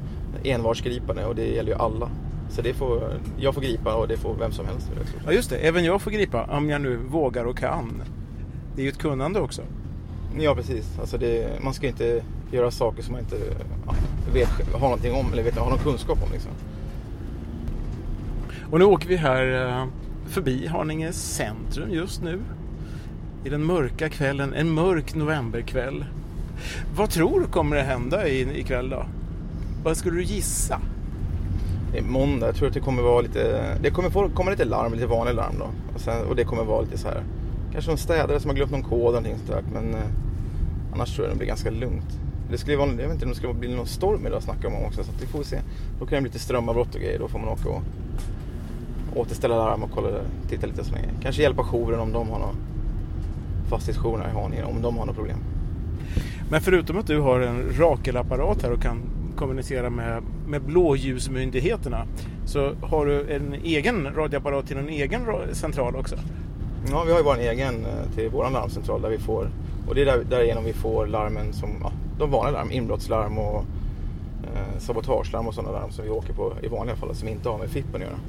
envarsgripande 0.49 1.25
och 1.25 1.35
det 1.35 1.45
gäller 1.45 1.71
ju 1.71 1.77
alla. 1.77 2.09
Så 2.49 2.61
det 2.61 2.73
får, 2.73 3.19
jag 3.37 3.53
får 3.53 3.61
gripa 3.61 3.95
och 3.95 4.07
det 4.07 4.17
får 4.17 4.35
vem 4.35 4.51
som 4.51 4.65
helst. 4.65 4.91
Ja 5.25 5.31
just 5.31 5.49
det, 5.49 5.57
även 5.57 5.83
jag 5.83 6.01
får 6.01 6.11
gripa 6.11 6.43
om 6.43 6.69
jag 6.69 6.81
nu 6.81 6.95
vågar 6.95 7.45
och 7.45 7.57
kan. 7.57 8.03
Det 8.75 8.81
är 8.81 8.83
ju 8.83 8.89
ett 8.89 8.97
kunnande 8.97 9.39
också. 9.39 9.61
Ja 10.39 10.55
precis, 10.55 10.99
alltså 10.99 11.17
det, 11.17 11.63
man 11.63 11.73
ska 11.73 11.87
inte 11.87 12.23
göra 12.51 12.71
saker 12.71 13.03
som 13.03 13.11
man 13.11 13.21
inte 13.21 13.37
ja, 13.85 13.95
vet, 14.33 14.73
har 14.73 14.79
någonting 14.79 15.13
om 15.13 15.33
eller 15.33 15.43
vet, 15.43 15.57
har 15.57 15.69
någon 15.69 15.79
kunskap 15.79 16.23
om. 16.23 16.31
Liksom. 16.31 16.51
Och 18.71 18.79
nu 18.79 18.85
åker 18.85 19.07
vi 19.07 19.15
här 19.15 19.67
eh, 19.67 19.87
förbi 20.27 20.67
Haninge 20.67 21.13
centrum 21.13 21.91
just 21.91 22.23
nu. 22.23 22.39
I 23.43 23.49
den 23.49 23.63
mörka 23.63 24.09
kvällen, 24.09 24.53
en 24.53 24.69
mörk 24.69 25.15
novemberkväll. 25.15 26.05
Vad 26.95 27.09
tror 27.09 27.39
du 27.39 27.45
kommer 27.45 27.77
att 27.77 27.85
hända 27.85 28.27
ikväll 28.27 28.89
då? 28.89 29.05
Vad 29.83 29.97
skulle 29.97 30.17
du 30.17 30.23
gissa? 30.23 30.81
Det 31.91 31.97
är 31.97 32.03
måndag, 32.03 32.47
jag 32.47 32.55
tror 32.55 32.67
att 32.67 32.73
det 32.73 32.79
kommer 32.79 33.03
vara 33.03 33.21
lite, 33.21 33.75
det 33.81 33.89
kommer 33.89 34.09
få, 34.09 34.29
komma 34.29 34.51
lite 34.51 34.65
larm, 34.65 34.93
lite 34.93 35.07
vanlig 35.07 35.35
larm 35.35 35.55
då. 35.59 35.67
Och, 35.93 36.01
sen, 36.01 36.25
och 36.25 36.35
det 36.35 36.43
kommer 36.43 36.63
vara 36.63 36.81
lite 36.81 36.97
så 36.97 37.07
här, 37.07 37.23
kanske 37.71 37.91
någon 37.91 37.97
städare 37.97 38.39
som 38.39 38.49
har 38.49 38.55
glömt 38.55 38.71
någon 38.71 38.83
kod 38.83 38.99
eller 38.99 39.11
någonting 39.11 39.35
sånt 39.37 39.49
där. 39.49 39.63
Men 39.81 39.93
eh, 39.93 40.09
annars 40.93 41.15
tror 41.15 41.27
jag 41.27 41.35
det 41.35 41.37
blir 41.37 41.47
ganska 41.47 41.69
lugnt. 41.69 42.19
Det 42.51 42.57
skulle 42.57 42.77
vara, 42.77 42.89
jag 42.89 42.95
vet 42.95 43.11
inte 43.11 43.25
om 43.25 43.31
det 43.31 43.37
skulle 43.37 43.53
bli 43.53 43.75
någon 43.75 43.87
storm 43.87 44.27
idag 44.27 44.43
snackar 44.43 44.69
de 44.69 44.75
om 44.75 44.85
också 44.85 45.03
så 45.03 45.11
det 45.19 45.25
får 45.25 45.39
vi 45.39 45.45
se. 45.45 45.59
Då 45.99 46.05
kan 46.05 46.15
det 46.15 46.21
bli 46.21 46.29
lite 46.29 46.39
strömavbrott 46.39 46.95
och 46.95 47.01
grejer. 47.01 47.19
Då 47.19 47.27
får 47.27 47.39
man 47.39 47.49
åka 47.49 47.69
och 47.69 47.81
återställa 49.15 49.57
larm 49.57 49.83
och 49.83 49.91
kolla, 49.91 50.09
titta 50.49 50.67
lite 50.67 50.83
så 50.83 50.93
länge. 50.93 51.07
Kanske 51.21 51.41
hjälpa 51.41 51.63
jouren 51.63 51.99
om 51.99 52.11
de 52.11 52.29
har 52.29 52.39
någon 52.39 52.55
fastighetsjourerna 53.69 54.29
i 54.29 54.33
Haninge 54.33 54.63
om 54.63 54.81
de 54.81 54.97
har 54.97 55.05
något 55.05 55.15
problem. 55.15 55.37
Men 56.49 56.61
förutom 56.61 56.97
att 56.97 57.07
du 57.07 57.19
har 57.19 57.39
en 57.39 57.69
Rakel-apparat 57.77 58.63
här 58.63 58.71
och 58.71 58.81
kan 58.81 59.01
kommunicera 59.39 59.89
med, 59.89 60.23
med 60.47 60.61
blåljusmyndigheterna 60.61 62.05
så 62.45 62.73
har 62.81 63.05
du 63.05 63.31
en 63.31 63.53
egen 63.53 64.13
radioapparat 64.15 64.67
till 64.67 64.77
en 64.77 64.89
egen 64.89 65.21
central 65.51 65.95
också? 65.95 66.15
Ja, 66.91 67.03
vi 67.05 67.11
har 67.11 67.19
ju 67.19 67.23
vår 67.23 67.37
egen 67.37 67.85
eh, 67.85 68.15
till 68.15 68.29
vår 68.29 68.49
larmcentral 68.49 69.01
där 69.01 69.09
vi 69.09 69.17
får 69.17 69.49
och 69.87 69.95
det 69.95 70.01
är 70.01 70.05
där, 70.05 70.23
därigenom 70.29 70.65
vi 70.65 70.73
får 70.73 71.07
larmen 71.07 71.53
som 71.53 71.69
ja, 71.83 71.91
de 72.19 72.31
vanliga 72.31 72.51
larm, 72.51 72.71
inbrottslarm 72.71 73.37
och 73.37 73.65
eh, 74.43 74.79
sabotagelarm 74.79 75.47
och 75.47 75.53
sådana 75.53 75.79
larm 75.79 75.91
som 75.91 76.05
vi 76.05 76.11
åker 76.11 76.33
på 76.33 76.53
i 76.61 76.67
vanliga 76.67 76.95
fall 76.95 77.15
som 77.15 77.27
inte 77.27 77.49
har 77.49 77.57
med 77.57 77.69
FIPen 77.69 77.95
att 77.95 78.01
göra. 78.01 78.19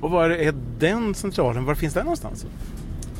Och 0.00 0.10
var 0.10 0.30
är 0.30 0.54
den 0.78 1.14
centralen? 1.14 1.64
Var 1.64 1.74
finns 1.74 1.94
den 1.94 2.04
någonstans? 2.04 2.46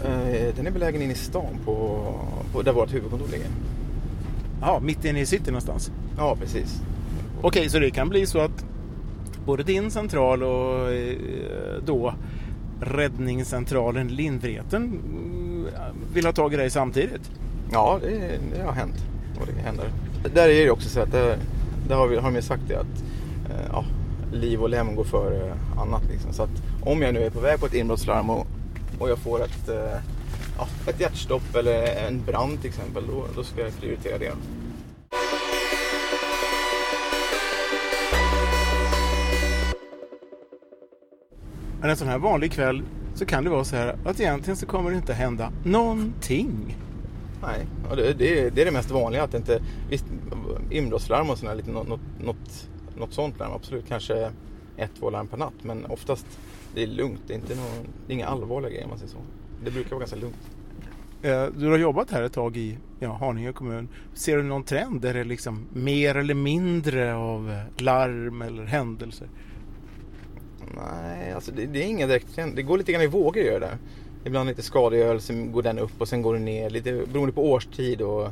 Eh, 0.05 0.55
den 0.57 0.67
är 0.67 0.71
belägen 0.71 1.03
inne 1.03 1.13
i 1.13 1.17
stan 1.17 1.59
på, 1.65 2.01
på 2.53 2.63
där 2.63 2.73
vårt 2.73 2.95
huvudkontor 2.95 3.29
ligger. 3.29 3.47
Ja, 4.61 4.81
mitt 4.83 5.05
inne 5.05 5.21
i 5.21 5.27
city 5.27 5.51
någonstans? 5.51 5.91
Ja, 6.17 6.37
precis. 6.41 6.83
Okej, 7.47 7.69
så 7.69 7.79
det 7.79 7.91
kan 7.91 8.09
bli 8.09 8.27
så 8.27 8.39
att 8.39 8.65
både 9.47 9.63
din 9.63 9.91
central 9.91 10.43
och 10.43 10.93
eh, 10.93 11.17
då 11.87 12.15
räddningscentralen 12.81 14.09
Lindvreten 14.09 14.83
mm, 14.83 15.67
vill 16.15 16.25
ha 16.25 16.33
tag 16.33 16.55
i 16.55 16.57
dig 16.57 16.71
samtidigt? 16.71 17.31
Ja, 17.73 17.99
det, 18.03 18.39
det 18.57 18.63
har 18.63 18.73
hänt. 18.73 18.95
Och 19.41 19.47
det 19.47 19.63
händer. 19.63 19.87
Där 20.35 20.49
är 20.49 20.65
det 20.65 20.71
också 20.71 20.89
så 20.89 21.01
att 21.01 21.13
det, 21.13 21.39
det 21.89 21.95
har, 21.95 22.09
vi, 22.09 22.17
har 22.17 22.33
de 22.33 22.43
sagt 22.43 22.63
det 22.69 22.81
att 22.81 23.03
eh, 23.51 23.67
ja, 23.73 23.85
liv 24.33 24.63
och 24.63 24.69
lem 24.69 24.95
går 24.97 25.05
före 25.05 25.55
annat. 25.79 26.03
Liksom. 26.11 26.33
Så 26.33 26.43
att 26.43 26.63
om 26.83 27.03
jag 27.03 27.15
nu 27.15 27.21
är 27.21 27.31
på 27.31 27.41
väg 27.41 27.61
på 27.61 27.67
ett 27.67 27.75
inbrottslarm 27.75 28.31
och, 28.31 28.47
och 28.99 29.11
jag 29.11 29.19
får 29.19 29.43
ett, 29.43 29.69
eh, 29.69 30.01
ja, 30.59 30.69
ett 30.87 31.01
hjärtstopp 31.01 31.55
eller 31.55 32.07
en 32.07 32.25
brand 32.27 32.61
till 32.61 32.71
exempel, 32.71 33.05
då, 33.07 33.25
då 33.37 33.43
ska 33.43 33.61
jag 33.61 33.81
prioritera 33.81 34.19
det. 34.19 34.33
Men 41.85 41.91
en 41.91 41.97
sån 41.97 42.09
här 42.09 42.19
vanlig 42.19 42.53
kväll 42.53 42.83
så 43.15 43.27
kan 43.27 43.45
det 43.45 43.51
vara 43.51 43.65
så 43.65 43.77
här 43.77 43.97
att 44.05 44.21
egentligen 44.21 44.57
så 44.57 44.67
kommer 44.67 44.91
det 44.91 44.97
inte 44.97 45.15
hända 45.15 45.53
någonting. 45.65 46.77
Nej, 47.43 47.67
och 47.91 47.97
det, 47.97 48.13
det, 48.13 48.51
det 48.51 48.61
är 48.61 48.65
det 48.65 48.71
mest 48.71 48.91
vanliga. 48.91 49.23
Att 49.23 49.31
det 49.31 49.37
inte, 49.37 49.63
visst, 49.91 50.05
inbrottslarm 50.71 51.31
och 51.31 51.39
sådär, 51.39 51.55
lite 51.55 51.71
något, 51.71 51.89
något, 52.25 52.69
något 52.97 53.13
sånt 53.13 53.39
larm, 53.39 53.53
absolut. 53.53 53.85
Kanske 53.89 54.31
ett, 54.77 54.91
två 54.99 55.11
larm 55.11 55.27
per 55.27 55.37
natt. 55.37 55.53
Men 55.63 55.87
oftast 55.87 56.27
det 56.75 56.83
är 56.83 56.87
lugnt. 56.87 57.21
Det 57.27 57.35
är, 57.35 57.39
inte 57.39 57.55
någon, 57.55 57.87
det 58.07 58.13
är 58.13 58.15
inga 58.15 58.27
allvarliga 58.27 58.71
grejer 58.71 58.85
om 58.85 58.91
man 58.91 58.99
säger 58.99 59.13
så. 59.13 59.19
Det 59.65 59.71
brukar 59.71 59.91
vara 59.91 60.01
ganska 60.01 60.17
lugnt. 60.17 60.51
Eh, 61.23 61.47
du 61.57 61.71
har 61.71 61.79
jobbat 61.79 62.11
här 62.11 62.23
ett 62.23 62.33
tag 62.33 62.57
i 62.57 62.79
ja, 63.01 63.13
Haninge 63.13 63.53
kommun. 63.53 63.89
Ser 64.15 64.37
du 64.37 64.43
någon 64.43 64.65
trend? 64.65 65.05
Är 65.05 65.15
det 65.15 65.25
liksom 65.25 65.67
mer 65.73 66.15
eller 66.15 66.35
mindre 66.35 67.15
av 67.15 67.61
larm 67.79 68.43
eller 68.43 68.65
händelser? 68.65 69.29
Nej, 70.77 71.33
alltså 71.33 71.53
det, 71.53 71.67
det 71.67 71.83
är 71.83 71.87
ingen 71.87 72.09
direkt. 72.09 72.39
Det 72.55 72.63
går 72.63 72.79
lite 72.79 72.93
grann 72.93 73.03
i 73.03 73.07
vågor 73.07 73.43
gör 73.43 73.61
det. 73.61 73.79
Ibland 74.25 74.49
lite 74.49 74.63
skadegörelse 74.63 75.35
går 75.35 75.63
den 75.63 75.79
upp 75.79 76.01
och 76.01 76.09
sen 76.09 76.23
går 76.23 76.35
den 76.35 76.45
ner. 76.45 76.71
Lite 76.71 76.93
beroende 77.13 77.33
på 77.33 77.51
årstid 77.53 78.03
och, 78.03 78.29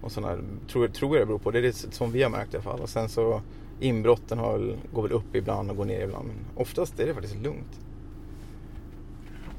och 0.00 0.12
sådana. 0.12 0.38
Tror, 0.72 0.88
tror 0.88 1.16
jag 1.16 1.22
det 1.22 1.26
beror 1.26 1.38
på. 1.38 1.50
Det 1.50 1.58
är 1.58 1.62
det 1.62 1.94
som 1.94 2.12
vi 2.12 2.22
har 2.22 2.30
märkt 2.30 2.54
i 2.54 2.56
alla 2.56 2.64
fall. 2.64 2.80
Och 2.80 2.88
sen 2.88 3.08
så 3.08 3.42
inbrotten 3.80 4.38
har, 4.38 4.76
går 4.92 5.02
väl 5.02 5.12
upp 5.12 5.34
ibland 5.34 5.70
och 5.70 5.76
går 5.76 5.84
ner 5.84 6.00
ibland. 6.00 6.26
Men 6.26 6.36
oftast 6.62 7.00
är 7.00 7.06
det 7.06 7.14
faktiskt 7.14 7.36
lugnt. 7.36 7.80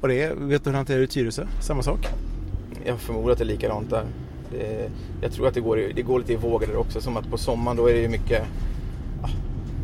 Och 0.00 0.08
det 0.08 0.34
vet 0.38 0.64
du 0.64 0.70
hur 0.70 0.84
det 0.84 0.94
är 0.94 0.98
i 0.98 1.06
Tyresö? 1.06 1.46
Samma 1.60 1.82
sak? 1.82 2.06
Jag 2.84 3.00
förmodar 3.00 3.32
att 3.32 3.38
det 3.38 3.44
är 3.44 3.46
likadant 3.46 3.90
där. 3.90 4.06
Det, 4.52 4.90
jag 5.22 5.32
tror 5.32 5.48
att 5.48 5.54
det 5.54 5.60
går, 5.60 5.76
det 5.94 6.02
går 6.02 6.18
lite 6.18 6.32
i 6.32 6.36
vågor 6.36 6.66
där 6.66 6.76
också. 6.76 7.00
Som 7.00 7.16
att 7.16 7.30
på 7.30 7.38
sommaren 7.38 7.76
då 7.76 7.86
är 7.86 7.94
det 7.94 8.00
ju 8.00 8.08
mycket, 8.08 8.42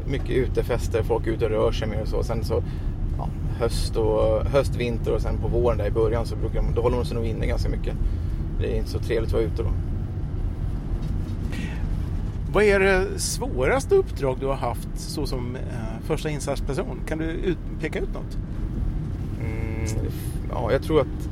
mycket 0.09 0.31
utefester. 0.31 1.03
Folk 1.03 1.27
är 1.27 1.31
ute 1.31 1.45
och 1.45 1.51
rör 1.51 1.73
sig 1.73 1.89
mer 1.89 2.03
och 2.03 2.09
så. 2.09 2.23
Sen 2.23 2.45
så 2.45 2.63
ja, 3.19 3.29
höst, 3.59 3.97
och, 3.97 4.45
höst, 4.45 4.77
vinter 4.77 5.15
och 5.15 5.21
sen 5.21 5.39
på 5.39 5.49
våren 5.49 5.79
där 5.79 5.87
i 5.87 5.91
början 5.91 6.27
så 6.27 6.37
brukar 6.37 6.63
de, 6.63 6.75
då 6.75 6.83
håller 6.83 6.97
de 6.97 7.05
sig 7.05 7.17
nog 7.17 7.27
inne 7.27 7.47
ganska 7.47 7.69
mycket. 7.69 7.95
Det 8.61 8.73
är 8.73 8.77
inte 8.77 8.91
så 8.91 8.99
trevligt 8.99 9.29
att 9.29 9.33
vara 9.33 9.43
ute 9.43 9.63
då. 9.63 9.71
Vad 12.53 12.65
är 12.65 12.81
det 12.81 13.19
svåraste 13.19 13.95
uppdrag 13.95 14.37
du 14.41 14.47
har 14.47 14.55
haft 14.55 14.89
så 14.97 15.27
som 15.27 15.57
eh, 15.57 16.07
första 16.07 16.31
insatsperson? 16.31 17.01
Kan 17.09 17.19
du 17.19 17.25
ut, 17.25 17.59
peka 17.81 17.99
ut 17.99 18.15
något? 18.15 18.39
Mm, 19.41 20.11
ja, 20.51 20.73
jag 20.73 20.83
tror 20.83 21.01
att 21.01 21.29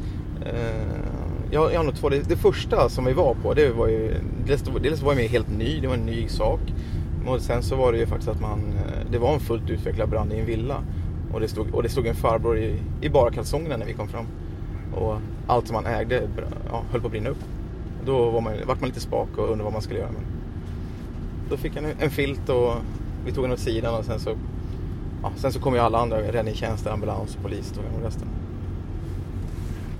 eh, 0.47 1.04
jag, 1.50 1.73
jag 1.73 1.78
har 1.78 1.85
nog 1.85 1.97
två. 1.97 2.09
Det, 2.09 2.28
det, 2.28 2.37
första 2.37 2.88
som 2.88 3.04
vi 3.04 3.12
var 3.12 3.35
på, 3.35 3.54
det 3.54 3.71
var 3.71 3.88
ju 3.88 4.14
dels, 4.47 4.62
dels 4.83 5.02
var 5.02 5.12
jag 5.12 5.16
med 5.16 5.31
helt 5.31 5.59
ny, 5.59 5.81
det 5.81 5.88
var 5.88 5.95
en 5.95 6.07
ny 6.07 6.28
sak. 6.28 6.61
Och 7.26 7.40
sen 7.40 7.62
så 7.62 7.76
var 7.76 7.93
det 7.93 7.99
ju 7.99 8.07
faktiskt 8.07 8.28
att 8.28 8.40
man, 8.40 8.59
eh, 8.59 9.11
det 9.11 9.19
var 9.19 9.35
en 9.35 9.40
fullt 9.40 9.71
utvecklad 9.71 10.09
brand 10.09 10.33
i 10.33 10.40
en 10.40 10.47
villa. 10.47 10.83
Och 11.33 11.40
det 11.40 11.49
stod, 11.49 11.75
och 11.75 11.83
det 11.83 11.88
stod 11.88 12.07
en 12.07 12.14
farbror 12.14 12.59
i, 12.59 12.76
i 13.00 13.09
bara 13.09 13.31
kalsongerna 13.31 13.76
när 13.76 13.87
vi 13.87 13.93
kom 13.93 14.09
fram. 14.09 14.26
Och 14.95 15.16
allt 15.47 15.66
som 15.66 15.76
han 15.76 15.87
ägde 15.87 16.28
ja, 16.71 16.83
höll 16.90 17.00
på 17.00 17.07
att 17.07 17.11
brinna 17.11 17.31
upp. 17.31 17.45
Då 18.07 18.31
var 18.31 18.40
man, 18.40 18.52
vart 18.66 18.81
man 18.81 18.88
lite 18.88 19.00
spak 19.00 19.28
och 19.37 19.45
undrade 19.45 19.62
vad 19.62 19.73
man 19.73 19.83
skulle 19.83 20.00
göra. 20.00 20.11
Men 20.12 20.23
då 21.50 21.57
fick 21.57 21.76
han 21.76 21.85
en 21.99 22.11
filt 22.11 22.49
och 22.49 22.75
vi 23.25 23.33
tog 23.33 23.45
den 23.45 23.52
åt 23.52 23.59
sidan 23.59 23.95
och 23.95 24.04
sen 24.04 24.21
så, 24.21 24.31
ja, 25.23 25.33
sen 25.37 25.52
så 25.52 25.61
kom 25.61 25.75
ju 25.75 25.81
alla 25.81 25.99
andra, 25.99 26.19
räddningstjänst, 26.19 26.87
ambulans 26.87 27.37
och 27.37 27.43
polis 27.43 27.73
tog 27.73 27.85
den 27.95 28.02
resten. 28.02 28.28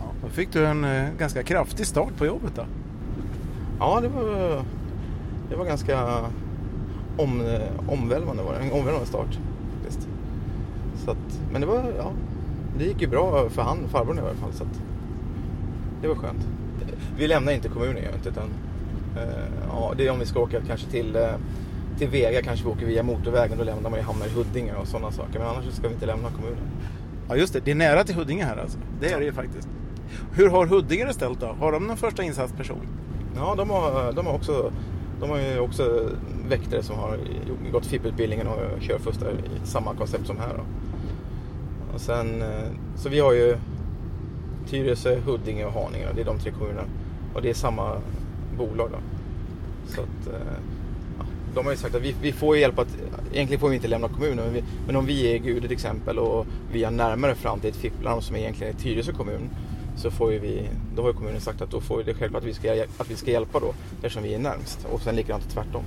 Ja, 0.01 0.07
då 0.23 0.29
fick 0.29 0.53
du 0.53 0.67
en 0.67 0.85
eh, 0.85 1.09
ganska 1.19 1.43
kraftig 1.43 1.87
start 1.87 2.17
på 2.17 2.27
jobbet 2.27 2.53
då? 2.57 2.63
Ja, 3.79 4.01
det 4.01 4.09
var, 4.09 4.63
det 5.51 5.57
var 5.57 5.65
ganska 5.65 6.25
om, 7.17 7.59
omvälvande 7.89 8.43
var 8.43 8.53
det. 8.53 8.59
En 8.59 8.73
omvälvande 8.73 9.07
start. 9.07 9.39
Så 11.05 11.11
att, 11.11 11.41
men 11.53 11.61
det 11.61 11.67
var, 11.67 11.93
ja, 11.99 12.13
det 12.79 12.85
gick 12.85 13.01
ju 13.01 13.07
bra 13.07 13.49
för 13.51 13.63
han, 13.63 13.89
farbrorn 13.89 14.19
i 14.19 14.21
alla 14.21 14.35
fall. 14.35 14.53
Så 14.53 14.65
att, 14.65 14.83
det 16.03 16.09
var 16.09 16.15
skönt. 16.15 16.49
Vi 17.17 17.27
lämnar 17.27 17.53
inte 17.53 17.69
kommunen 17.69 17.97
inte 17.97 18.29
utan 18.29 18.49
eh, 19.17 19.45
ja, 19.69 19.93
det 19.97 20.07
är 20.07 20.11
om 20.11 20.19
vi 20.19 20.27
ska 20.27 20.41
åka 20.41 20.61
kanske 20.67 20.91
till, 20.91 21.17
eh, 21.17 21.29
till 21.99 22.09
Vega 22.09 22.43
kanske 22.43 22.65
vi 22.65 22.73
åker 22.73 22.87
via 22.87 23.03
motorvägen. 23.03 23.59
Då 23.59 23.65
lämnar 23.65 23.91
man 23.91 23.99
ju 23.99 24.05
hamnar 24.05 24.27
i 24.27 24.31
Huddinge 24.31 24.75
och 24.75 24.89
sådana 24.89 25.13
saker. 25.13 25.39
Men 25.39 25.49
annars 25.49 25.65
ska 25.65 25.89
vi 25.89 25.95
inte 25.95 26.07
lämna 26.07 26.29
kommunen. 26.31 26.69
Ja 27.29 27.37
just 27.37 27.53
det, 27.53 27.61
det 27.65 27.71
är 27.71 27.75
nära 27.75 28.05
till 28.05 28.15
Huddinge 28.15 28.45
här 28.45 28.57
alltså. 28.57 28.79
Det 29.01 29.13
är 29.13 29.19
det 29.19 29.25
ju 29.25 29.33
faktiskt. 29.33 29.69
Hur 30.33 30.49
har 30.49 30.67
Huddinge 30.67 31.05
det 31.05 31.15
ställt 31.15 31.41
då? 31.41 31.47
Har 31.47 31.73
de 31.73 31.87
någon 31.87 31.97
första 31.97 32.23
insatsperson? 32.23 32.87
Ja, 33.37 33.55
de 33.57 33.71
har, 33.71 34.13
de 34.13 34.27
har 34.27 34.35
också 34.35 34.73
de 35.21 35.31
har 35.31 35.39
ju 35.39 35.59
också 35.59 36.11
väktare 36.49 36.83
som 36.83 36.97
har 36.97 37.19
gått 37.73 37.87
FIP-utbildningen 37.87 38.47
och 38.47 38.83
kör 38.83 38.99
första 38.99 39.31
i 39.31 39.37
samma 39.65 39.95
koncept 39.95 40.27
som 40.27 40.39
här. 40.39 40.55
Då. 40.57 40.63
Och 41.95 42.01
sen, 42.01 42.43
eh, 42.43 42.69
så 42.97 43.09
vi 43.09 43.21
har 43.21 43.33
ju 43.33 43.57
Tyresö, 44.71 45.21
Huddinge 45.21 45.65
och 45.65 45.73
Haninge. 45.73 46.07
Det 46.15 46.21
är 46.21 46.25
de 46.25 46.39
tre 46.39 46.51
kommunerna. 46.51 46.85
Och 47.35 47.43
det 47.43 47.51
är 47.51 47.55
samma 47.55 48.01
bolag 48.59 48.91
då. 48.91 48.99
Så 49.95 50.01
att, 50.01 50.35
eh, 50.35 50.57
ja, 51.19 51.25
de 51.55 51.65
har 51.65 51.73
ju 51.73 51.79
sagt 51.79 51.95
att 51.95 52.03
vi, 52.03 52.15
vi 52.23 52.33
får 52.33 52.57
hjälp 52.57 52.79
att, 52.79 52.97
egentligen 53.33 53.61
får 53.61 53.69
vi 53.69 53.75
inte 53.75 53.89
lämna 53.89 54.09
kommunen, 54.09 54.45
men, 54.45 54.55
vi, 54.55 54.65
men 54.87 54.97
om 54.97 55.07
vi 55.07 55.35
är 55.35 55.39
Gud 55.39 55.63
till 55.63 55.73
exempel 55.73 56.19
och 56.19 56.47
vi 56.73 56.85
har 56.85 56.91
närmare 56.91 57.35
fram 57.35 57.61
till 57.61 57.71
ett 57.71 57.77
FIP-larm 57.77 58.21
som 58.21 58.37
egentligen 58.37 58.75
är 58.75 58.79
Tyresö 58.79 59.13
kommun 59.13 59.51
så 59.97 60.11
får 60.11 60.33
ju 60.33 60.39
vi, 60.39 60.69
då 60.97 61.03
har 61.03 61.09
ju 61.09 61.15
kommunen 61.15 61.41
sagt 61.41 61.63
att 61.63 61.71
då 61.71 61.81
får 61.81 62.03
det 62.03 62.15
självklart 62.15 62.43
att 62.43 62.49
vi 62.49 62.55
ska, 62.55 62.73
att 62.99 63.11
vi 63.11 63.17
ska 63.17 63.31
hjälpa 63.31 63.61
då 63.61 63.75
eftersom 63.97 64.23
vi 64.23 64.35
är 64.35 64.39
närmst 64.39 64.87
och 64.93 65.01
sen 65.01 65.17
likadant 65.17 65.51
tvärtom. 65.51 65.83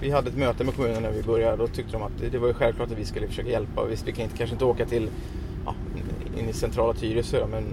Vi 0.00 0.10
hade 0.10 0.28
ett 0.28 0.36
möte 0.36 0.64
med 0.64 0.76
kommunen 0.76 1.02
när 1.02 1.10
vi 1.10 1.22
började 1.22 1.52
och 1.52 1.58
då 1.58 1.66
tyckte 1.66 1.92
de 1.92 2.02
att 2.02 2.32
det 2.32 2.38
var 2.38 2.48
ju 2.48 2.54
självklart 2.54 2.90
att 2.90 2.98
vi 2.98 3.04
skulle 3.04 3.26
försöka 3.26 3.48
hjälpa. 3.48 3.84
Visst, 3.84 4.08
vi 4.08 4.12
kan 4.12 4.24
inte, 4.24 4.36
kanske 4.36 4.54
inte 4.54 4.64
åka 4.64 4.86
till 4.86 5.08
ja, 5.64 5.74
in 6.38 6.48
i 6.48 6.52
centrala 6.52 6.94
Tyresö 6.94 7.46
men 7.46 7.64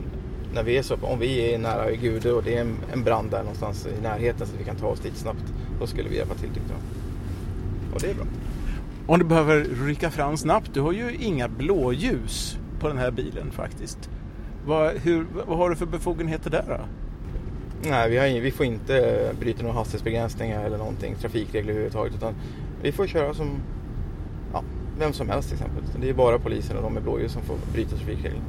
när 0.54 0.64
vi 0.64 0.78
är 0.78 0.82
så, 0.82 0.96
om 1.02 1.20
vi 1.20 1.54
är 1.54 1.58
nära 1.58 1.92
Gude 1.92 2.34
och 2.34 2.44
det 2.44 2.58
är 2.58 2.62
en, 2.62 2.78
en 2.94 3.04
brand 3.04 3.32
där 3.32 3.40
någonstans 3.40 3.88
i 3.88 4.02
närheten 4.02 4.48
så 4.48 4.54
att 4.54 4.60
vi 4.60 4.64
kan 4.64 4.76
ta 4.76 4.88
oss 4.88 5.00
dit 5.00 5.18
snabbt, 5.18 5.44
då 5.80 5.88
skulle 5.88 6.10
vi 6.10 6.16
hjälpa 6.16 6.34
till 6.34 6.50
tyckte 6.50 6.74
de. 6.74 7.96
Och 7.96 8.02
det 8.02 8.10
är 8.10 8.14
bra. 8.14 8.26
Om 9.08 9.20
du 9.20 9.26
behöver 9.26 9.64
rycka 9.86 10.12
fram 10.12 10.38
snabbt, 10.38 10.74
du 10.74 10.82
har 10.82 10.92
ju 10.92 11.16
inga 11.20 11.48
blåljus 11.48 12.58
på 12.80 12.88
den 12.88 12.98
här 12.98 13.12
bilen 13.12 13.52
faktiskt. 13.52 14.10
Vad, 14.68 14.98
hur, 14.98 15.26
vad 15.48 15.58
har 15.58 15.70
du 15.70 15.76
för 15.76 15.86
befogenheter 15.86 16.50
där 16.50 16.64
då? 16.68 16.78
Nej, 17.90 18.10
vi, 18.10 18.18
har, 18.18 18.42
vi 18.42 18.52
får 18.52 18.66
inte 18.66 19.32
bryta 19.40 19.64
några 19.64 19.76
hastighetsbegränsningar 19.76 20.66
eller 20.66 20.78
någonting, 20.78 21.16
trafikregler 21.16 21.70
överhuvudtaget. 21.70 22.16
Utan 22.16 22.34
vi 22.82 22.92
får 22.92 23.08
köra 23.08 23.34
som 23.34 23.60
ja, 24.54 24.64
vem 25.00 25.14
som 25.14 25.30
helst 25.30 25.50
till 25.50 25.58
exempel. 25.58 25.84
Det 26.02 26.10
är 26.10 26.14
bara 26.14 26.40
polisen 26.40 26.78
och 26.78 26.84
de 26.84 26.94
med 26.94 27.04
blåljus 27.04 27.32
som 27.32 27.42
får 27.42 27.56
bryta 27.74 27.96
trafikreglerna. 27.96 28.46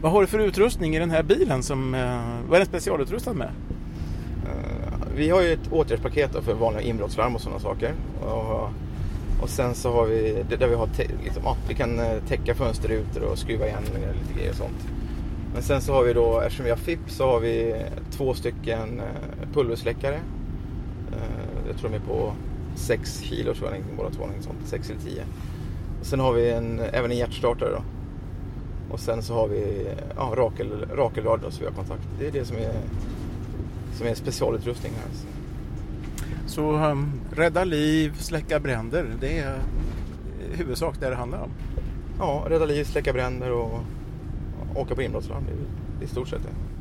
Vad 0.00 0.12
har 0.12 0.20
du 0.20 0.26
för 0.26 0.38
utrustning 0.38 0.96
i 0.96 0.98
den 0.98 1.10
här 1.10 1.22
bilen? 1.22 1.62
Som, 1.62 1.94
eh, 1.94 2.20
vad 2.48 2.54
är 2.54 2.58
den 2.58 2.66
specialutrustad 2.66 3.32
med? 3.32 3.50
Uh, 4.44 5.06
vi 5.16 5.30
har 5.30 5.42
ju 5.42 5.52
ett 5.52 5.72
åtgärdspaket 5.72 6.44
för 6.44 6.54
vanliga 6.54 6.82
inbrottslarm 6.82 7.34
och 7.34 7.40
sådana 7.40 7.60
saker. 7.60 7.92
Och, 8.24 8.70
och 9.42 9.48
sen 9.48 9.74
så 9.74 9.92
har 9.92 10.06
vi, 10.06 10.44
där 10.58 10.68
vi 10.68 10.74
har, 10.74 10.88
liksom, 11.24 11.42
ja, 11.44 11.56
vi 11.68 11.74
kan 11.74 12.00
eh, 12.00 12.18
täcka 12.28 12.54
fönsterrutor 12.54 13.22
och 13.22 13.38
skruva 13.38 13.66
igen 13.66 13.82
lite 13.82 14.38
grejer 14.38 14.50
och 14.50 14.56
sånt. 14.56 14.88
Men 15.52 15.62
sen 15.62 15.80
så 15.80 15.92
har 15.92 16.02
vi 16.02 16.12
då, 16.12 16.40
eftersom 16.40 16.64
vi 16.64 16.70
har 16.70 16.76
FIP 16.76 17.00
så 17.06 17.26
har 17.26 17.40
vi 17.40 17.84
två 18.10 18.34
stycken 18.34 19.00
eh, 19.00 19.48
pulversläckare. 19.52 20.20
Eh, 21.12 21.68
jag 21.68 21.76
tror 21.76 21.90
de 21.90 21.96
är 21.96 22.00
på 22.00 22.32
6 22.74 23.20
kilo 23.20 23.54
tror 23.54 23.70
jag, 23.70 23.82
båda 23.96 24.10
två, 24.10 24.24
sånt, 24.40 24.58
6 24.64 24.90
eller 24.90 25.00
10. 25.00 25.22
Och 26.00 26.06
sen 26.06 26.20
har 26.20 26.32
vi 26.32 26.50
en, 26.50 26.80
även 26.80 27.10
en 27.10 27.16
hjärtstartare 27.16 27.70
då. 27.70 27.82
Och 28.92 29.00
sen 29.00 29.22
så 29.22 29.34
har 29.34 29.48
vi 29.48 29.86
ja, 30.16 30.32
rakel, 30.36 30.86
rakelrad 30.94 31.40
då, 31.40 31.50
så 31.50 31.60
vi 31.60 31.66
har 31.66 31.72
kontakt. 31.72 32.02
Det 32.18 32.26
är 32.26 32.32
det 32.32 32.44
som 32.44 32.56
är, 32.56 32.72
som 33.98 34.06
är 34.06 34.14
specialutrustning 34.14 34.92
här. 34.92 35.10
Så, 35.12 35.26
så 36.46 36.90
um, 36.90 37.12
rädda 37.36 37.64
liv, 37.64 38.14
släcka 38.18 38.60
bränder, 38.60 39.06
det 39.20 39.38
är 39.38 39.58
i 40.52 40.56
huvudsak 40.56 41.00
det 41.00 41.08
det 41.08 41.16
handlar 41.16 41.38
om? 41.38 41.50
Ja, 42.18 42.44
rädda 42.48 42.64
liv, 42.64 42.84
släcka 42.84 43.12
bränder 43.12 43.52
och 43.52 43.80
åka 44.74 44.94
på 44.94 45.02
inbrottslarm. 45.02 45.44
Det 45.98 46.04
är 46.04 46.08
i 46.08 46.10
stort 46.10 46.28
sett 46.28 46.42
det. 46.42 46.72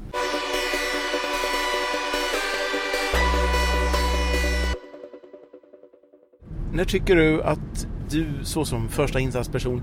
När 6.74 6.86
tycker 6.86 7.16
du 7.16 7.44
att 7.44 7.88
du 8.10 8.28
så 8.44 8.66
som 8.66 8.90
första 8.90 9.20
insatsperson 9.20 9.82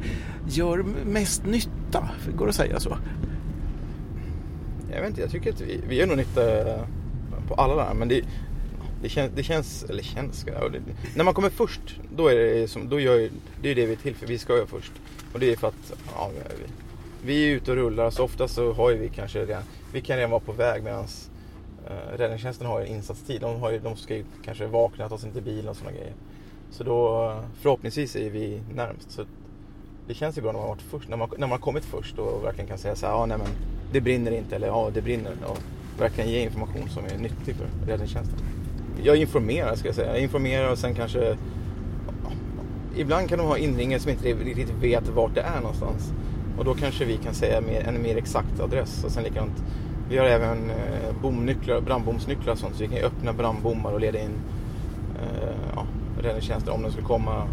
gör 0.49 0.85
mest 1.07 1.47
nytta? 1.47 2.11
Går 2.37 2.47
det 2.47 2.51
att 2.51 2.57
säga 2.57 2.81
så? 2.81 2.99
Jag 4.93 5.01
vet 5.01 5.11
inte, 5.11 5.21
jag 5.21 5.31
tycker 5.31 5.53
att 5.53 5.61
vi, 5.61 5.81
vi 5.89 5.97
gör 5.97 6.07
nog 6.07 6.17
nytta 6.17 6.43
på 7.49 7.55
alla 7.55 7.75
där. 7.75 7.95
Men 7.95 8.09
det, 8.09 8.25
det, 9.03 9.09
känns, 9.09 9.33
det 9.37 9.43
känns, 9.43 9.85
eller 9.85 10.03
känns, 10.03 10.45
det, 10.45 10.81
när 11.17 11.25
man 11.25 11.35
kommer 11.35 11.51
först, 11.51 12.01
då 12.17 12.29
är 12.29 12.37
det 12.37 12.69
som, 12.69 12.89
då 12.89 13.01
gör, 13.01 13.29
det 13.63 13.71
är 13.71 13.75
det 13.75 13.87
vi 13.87 13.93
är 13.93 13.97
till 13.97 14.15
för. 14.15 14.27
Vi 14.27 14.39
ska 14.39 14.57
göra 14.57 14.67
först. 14.67 14.93
Och 15.33 15.41
det 15.41 15.53
är 15.53 15.57
för 15.57 15.69
att, 15.69 15.93
ja, 16.15 16.31
vi, 16.35 16.73
vi 17.23 17.51
är 17.51 17.57
ute 17.57 17.71
och 17.71 17.77
rullar 17.77 18.11
så 18.11 18.25
ofta 18.25 18.49
så 18.49 18.73
har 18.73 18.93
vi 18.93 19.09
kanske 19.09 19.39
redan, 19.39 19.63
vi 19.93 20.01
kan 20.01 20.17
redan 20.17 20.31
vara 20.31 20.41
på 20.41 20.53
väg 20.53 20.83
medan 20.83 21.05
eh, 21.87 22.19
räddningstjänsten 22.19 22.67
har 22.67 22.81
en 22.81 22.87
insatstid. 22.87 23.41
De, 23.41 23.61
har 23.61 23.71
ju, 23.71 23.79
de 23.79 23.97
ska 23.97 24.17
ju 24.17 24.25
kanske 24.45 24.67
vakna, 24.67 25.09
ta 25.09 25.19
sig 25.19 25.33
till 25.33 25.43
bilen 25.43 25.69
och 25.69 25.77
sådana 25.77 25.97
grejer. 25.97 26.15
Så 26.71 26.85
då 26.85 27.35
förhoppningsvis 27.61 28.17
är 28.17 28.31
vi 28.31 28.63
närmst. 28.75 29.11
Så 29.11 29.25
det 30.07 30.15
känns 30.15 30.39
ju 30.39 30.43
bra 30.43 30.53
när 30.53 30.59
man 30.59 30.69
har 30.69 30.75
varit 30.75 30.83
först, 30.83 31.09
när 31.09 31.17
man, 31.17 31.29
när 31.31 31.47
man 31.47 31.51
har 31.51 31.59
kommit 31.59 31.85
först 31.85 32.19
och 32.19 32.45
verkligen 32.45 32.69
kan 32.69 32.79
säga 32.79 32.97
så 32.97 33.07
här, 33.07 33.13
ja 33.13 33.27
nej 33.27 33.39
men 33.39 33.49
det 33.93 34.01
brinner 34.01 34.31
inte 34.31 34.57
eller 34.57 34.67
ja 34.67 34.91
det 34.95 35.03
brinner. 35.03 35.33
Och 35.47 35.59
verkligen 35.99 36.31
ge 36.31 36.43
information 36.43 36.89
som 36.89 37.05
är 37.05 37.19
nyttig 37.19 37.57
för 37.57 37.87
räddningstjänsten. 37.87 38.39
Jag 39.03 39.17
informerar 39.17 39.75
ska 39.75 39.89
jag 39.89 39.95
säga. 39.95 40.13
Jag 40.13 40.23
informerar 40.23 40.73
och 40.73 40.79
sen 40.79 40.95
kanske 40.95 41.37
Ibland 42.99 43.29
kan 43.29 43.39
de 43.39 43.47
ha 43.47 43.59
inringare 43.59 44.01
som 44.01 44.11
inte 44.11 44.29
riktigt 44.29 44.71
vet 44.71 45.09
vart 45.09 45.35
det 45.35 45.41
är 45.41 45.61
någonstans. 45.61 46.13
Och 46.59 46.65
då 46.65 46.75
kanske 46.75 47.05
vi 47.05 47.17
kan 47.17 47.35
säga 47.35 47.61
mer, 47.61 47.81
en 47.89 48.03
mer 48.03 48.17
exakt 48.17 48.61
adress. 48.61 49.05
Och 49.05 49.11
sen 49.11 49.23
likadant, 49.25 49.65
vi 50.11 50.19
har 50.19 50.27
även 50.27 50.71
eh, 50.71 51.13
bomnycklar, 51.23 51.81
brandbomsnycklar 51.81 52.53
och 52.53 52.59
sånt. 52.59 52.75
Så 52.75 52.83
vi 52.83 52.89
kan 52.89 52.99
öppna 52.99 53.33
brandbommar 53.33 53.93
och 53.93 54.01
leda 54.01 54.19
in 54.19 54.33
eh, 55.23 55.49
ja, 55.75 55.87
räddningstjänsten 56.21 56.75
om 56.75 56.83
de 56.83 56.91
skulle 56.91 57.07
komma. 57.07 57.49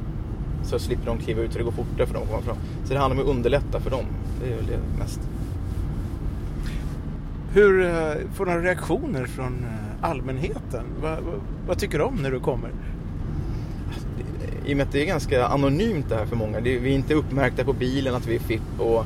Så 0.64 0.80
slipper 0.80 1.06
de 1.06 1.18
kliva 1.18 1.42
ut 1.42 1.52
så 1.52 1.58
det 1.58 1.64
går 1.64 1.72
fortare 1.72 2.08
för 2.08 2.14
dem 2.14 2.24
att 2.24 2.30
komma 2.30 2.42
fram. 2.42 2.58
Så 2.84 2.94
det 2.94 3.00
handlar 3.00 3.22
om 3.22 3.30
att 3.30 3.36
underlätta 3.36 3.80
för 3.80 3.90
dem. 3.90 4.06
Det 4.42 4.52
är 4.52 4.56
väl 4.56 4.66
det 4.66 5.00
mest. 5.00 5.20
Hur 7.54 7.84
eh, 7.84 8.14
får 8.34 8.46
du 8.46 8.52
reaktioner 8.52 9.26
från 9.26 9.64
eh, 9.64 10.10
allmänheten? 10.10 10.86
Vad, 11.02 11.12
vad, 11.12 11.42
vad 11.68 11.78
tycker 11.78 12.00
de 12.00 12.16
när 12.16 12.32
du 12.32 12.40
kommer? 12.40 12.72
I 14.66 14.74
och 14.74 14.78
med 14.78 14.86
att 14.86 14.92
det 14.92 15.02
är 15.02 15.06
ganska 15.06 15.46
anonymt 15.46 16.10
det 16.10 16.16
här 16.16 16.26
för 16.26 16.36
många. 16.36 16.60
Det, 16.60 16.78
vi 16.78 16.90
är 16.92 16.96
inte 16.96 17.14
uppmärkta 17.14 17.64
på 17.64 17.74
bilen 17.74 18.16
att 18.16 18.28
vi 18.28 18.36
är 18.36 18.40
FIP 18.40 18.62
och, 18.80 19.06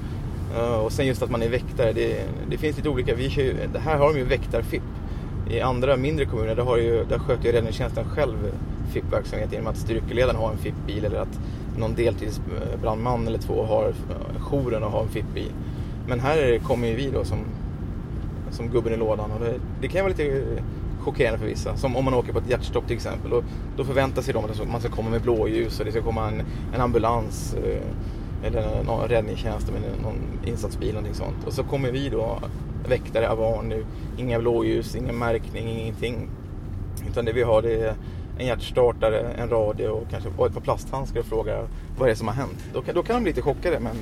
eh, 0.56 0.80
och 0.80 0.92
sen 0.92 1.08
just 1.08 1.22
att 1.22 1.32
man 1.32 1.44
är 1.44 1.50
väktare. 1.50 1.94
Det, 1.94 2.24
det 2.50 2.58
finns 2.58 2.78
lite 2.78 2.90
olika. 2.90 3.16
Vi 3.16 3.30
kör, 3.30 3.54
det 3.74 3.80
här 3.80 3.98
har 3.98 4.14
de 4.14 4.20
ju 4.20 4.26
väktar-FIP. 4.26 4.84
I 5.52 5.62
andra 5.62 5.98
mindre 5.98 6.26
kommuner 6.26 6.56
där, 6.56 6.64
har 6.64 6.78
ju, 6.78 7.06
där 7.06 7.20
sköter 7.20 7.46
ju 7.46 7.52
räddningstjänsten 7.52 8.06
själv 8.06 8.52
FIP-verksamhet 8.92 9.52
genom 9.52 9.68
att 9.68 9.78
styrkeledaren 9.78 10.36
har 10.36 10.52
en 10.52 10.58
FIP-bil 10.58 11.06
eller 11.06 11.20
att 11.20 11.40
någon 11.78 11.96
deltidsbrandman 11.96 13.28
eller 13.28 13.40
två 13.40 13.64
har 13.64 13.88
eh, 13.88 14.42
jouren 14.42 14.84
och 14.84 14.92
har 14.92 15.02
en 15.02 15.10
FIP-bil. 15.10 15.52
Men 16.08 16.20
här 16.20 16.60
kommer 16.60 16.88
ju 16.88 16.96
vi 16.96 17.10
då 17.10 17.24
som, 17.24 17.40
som 18.52 18.68
gubben 18.68 18.94
i 18.94 18.98
lådan 18.98 19.32
och 19.32 19.40
det, 19.40 19.54
det 19.82 19.88
kan 19.88 20.02
vara 20.02 20.14
lite 20.18 20.46
chockerande 21.00 21.40
för 21.40 21.46
vissa. 21.46 21.78
Som 21.78 21.96
om 21.96 22.06
man 22.06 22.14
åker 22.14 22.34
på 22.34 22.40
ett 22.40 22.50
hjärtstopp 22.50 22.88
till 22.88 22.96
exempel. 22.96 23.34
Och 23.34 23.44
då 23.78 23.84
förväntar 23.84 24.22
sig 24.22 24.34
de 24.34 24.46
att 24.46 24.68
man 24.72 24.82
ska 24.82 24.90
komma 24.90 25.10
med 25.10 25.22
blåljus 25.22 25.80
och 25.80 25.86
det 25.86 25.92
ska 25.92 26.02
komma 26.02 26.28
en, 26.28 26.42
en 26.74 26.82
ambulans 26.82 27.54
eh, 27.54 28.48
eller 28.48 28.84
någon 28.84 29.08
räddningstjänst 29.08 29.72
med 29.72 29.82
någon 30.04 30.16
insatsbil 30.46 30.90
eller 30.90 31.02
någonting 31.02 31.26
sånt. 31.26 31.48
Och 31.48 31.54
så 31.54 31.64
kommer 31.64 31.92
vi 31.92 32.10
då, 32.10 32.40
väktare, 32.90 33.30
Avan 33.30 33.70
nu, 33.70 33.86
inga 34.18 34.40
blåljus, 34.40 34.96
ingen 34.96 35.18
märkning, 35.18 35.68
ingenting. 35.68 36.30
Utan 37.10 37.26
det 37.26 37.34
vi 37.34 37.44
har 37.44 37.62
det 37.62 37.82
är 37.82 37.96
en 38.38 38.46
hjärtstartare, 38.46 39.20
en 39.38 39.50
radio 39.50 39.88
och 39.88 40.10
kanske 40.12 40.30
och 40.38 40.48
ett 40.48 40.54
par 40.54 40.62
plasthandskar 40.62 41.20
och 41.20 41.26
frågar 41.26 41.68
vad 41.98 42.08
det 42.08 42.12
är 42.12 42.16
som 42.16 42.28
har 42.28 42.36
hänt. 42.36 42.66
Då 42.74 42.82
kan, 42.82 42.96
då 42.96 43.04
kan 43.04 43.16
de 43.16 43.24
bli 43.24 43.32
lite 43.32 43.42
chockade 43.42 43.80
men 43.80 43.96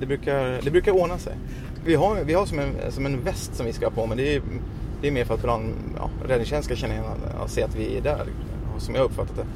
det 0.00 0.06
brukar, 0.06 0.60
det 0.62 0.70
brukar 0.70 0.92
ordna 0.92 1.18
sig. 1.18 1.36
Vi 1.84 1.94
har, 1.94 2.24
vi 2.24 2.34
har 2.34 2.46
som, 2.46 2.58
en, 2.58 2.92
som 2.92 3.06
en 3.06 3.24
väst 3.24 3.54
som 3.54 3.66
vi 3.66 3.72
ska 3.72 3.86
ha 3.86 3.90
på 3.90 4.06
men 4.06 4.16
det 4.16 4.34
är 4.34 4.42
det 5.00 5.08
är 5.08 5.12
mer 5.12 5.24
för 5.24 5.34
att 5.34 5.44
ja, 5.96 6.10
räddningstjänsten 6.22 6.76
ska 6.76 6.86
känna 6.86 6.94
igen 6.94 7.04
och 7.42 7.50
se 7.50 7.62
att 7.62 7.74
vi 7.74 7.96
är 7.96 8.00
där. 8.00 8.26
Som 8.78 8.94
jag 8.94 9.04
uppfattat 9.04 9.36
det. 9.36 9.46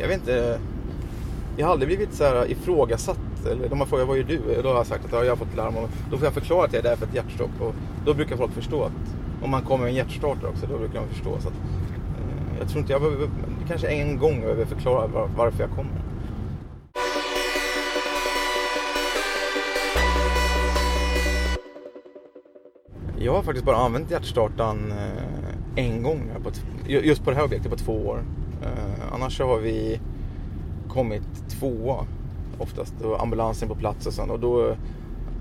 Jag 0.00 0.08
vet 0.08 0.18
inte. 0.18 0.60
Jag 1.56 1.66
har 1.66 1.72
aldrig 1.72 1.88
blivit 1.88 2.14
så 2.14 2.24
här 2.24 2.50
ifrågasatt. 2.50 3.46
Eller 3.50 3.68
de 3.68 3.78
har 3.78 3.86
frågat 3.86 4.08
vad 4.08 4.16
gör 4.16 4.24
du? 4.24 4.40
Då 4.62 4.68
har 4.68 4.76
jag 4.76 4.86
sagt 4.86 5.04
att 5.04 5.12
ja, 5.12 5.24
jag 5.24 5.30
har 5.30 5.36
fått 5.36 5.56
larm. 5.56 5.76
Och 5.76 5.90
då 6.10 6.16
får 6.16 6.26
jag 6.26 6.34
förklara 6.34 6.64
att 6.64 6.72
jag 6.72 6.84
är 6.84 6.88
där 6.88 6.96
för 6.96 7.06
ett 7.06 7.14
hjärtstopp. 7.14 7.60
Och 7.60 7.74
då 8.04 8.14
brukar 8.14 8.36
folk 8.36 8.52
förstå 8.52 8.84
att 8.84 8.92
om 9.42 9.50
man 9.50 9.62
kommer 9.62 9.84
med 9.84 9.90
en 9.90 9.96
hjärtstartare 9.96 10.50
också, 10.50 10.66
då 10.66 10.78
brukar 10.78 11.00
de 11.00 11.08
förstå. 11.08 11.40
Så 11.40 11.48
att, 11.48 11.54
eh, 11.54 12.58
jag 12.58 12.68
tror 12.68 12.80
inte 12.80 12.92
jag 12.92 13.02
behöver, 13.02 13.28
kanske 13.68 13.86
en 13.86 14.18
gång 14.18 14.40
behöver 14.40 14.64
förklara 14.64 15.06
var, 15.06 15.28
varför 15.36 15.60
jag 15.60 15.70
kommer. 15.70 16.05
Jag 23.26 23.32
har 23.32 23.42
faktiskt 23.42 23.66
bara 23.66 23.76
använt 23.76 24.10
hjärtstartaren 24.10 24.92
eh, 24.92 25.84
en 25.84 26.02
gång. 26.02 26.30
På 26.42 26.48
ett, 26.48 26.64
just 26.86 27.24
på 27.24 27.30
det 27.30 27.36
här 27.36 27.44
objektet 27.44 27.70
på 27.70 27.76
två 27.76 27.92
år. 27.92 28.22
Eh, 28.62 29.14
annars 29.14 29.36
så 29.36 29.46
har 29.46 29.58
vi 29.58 30.00
kommit 30.88 31.48
tvåa 31.48 32.06
oftast. 32.58 32.94
Då 33.02 33.16
ambulansen 33.16 33.68
på 33.68 33.74
plats 33.74 34.06
och 34.06 34.12
sen. 34.12 34.30
Och 34.30 34.40
då, 34.40 34.76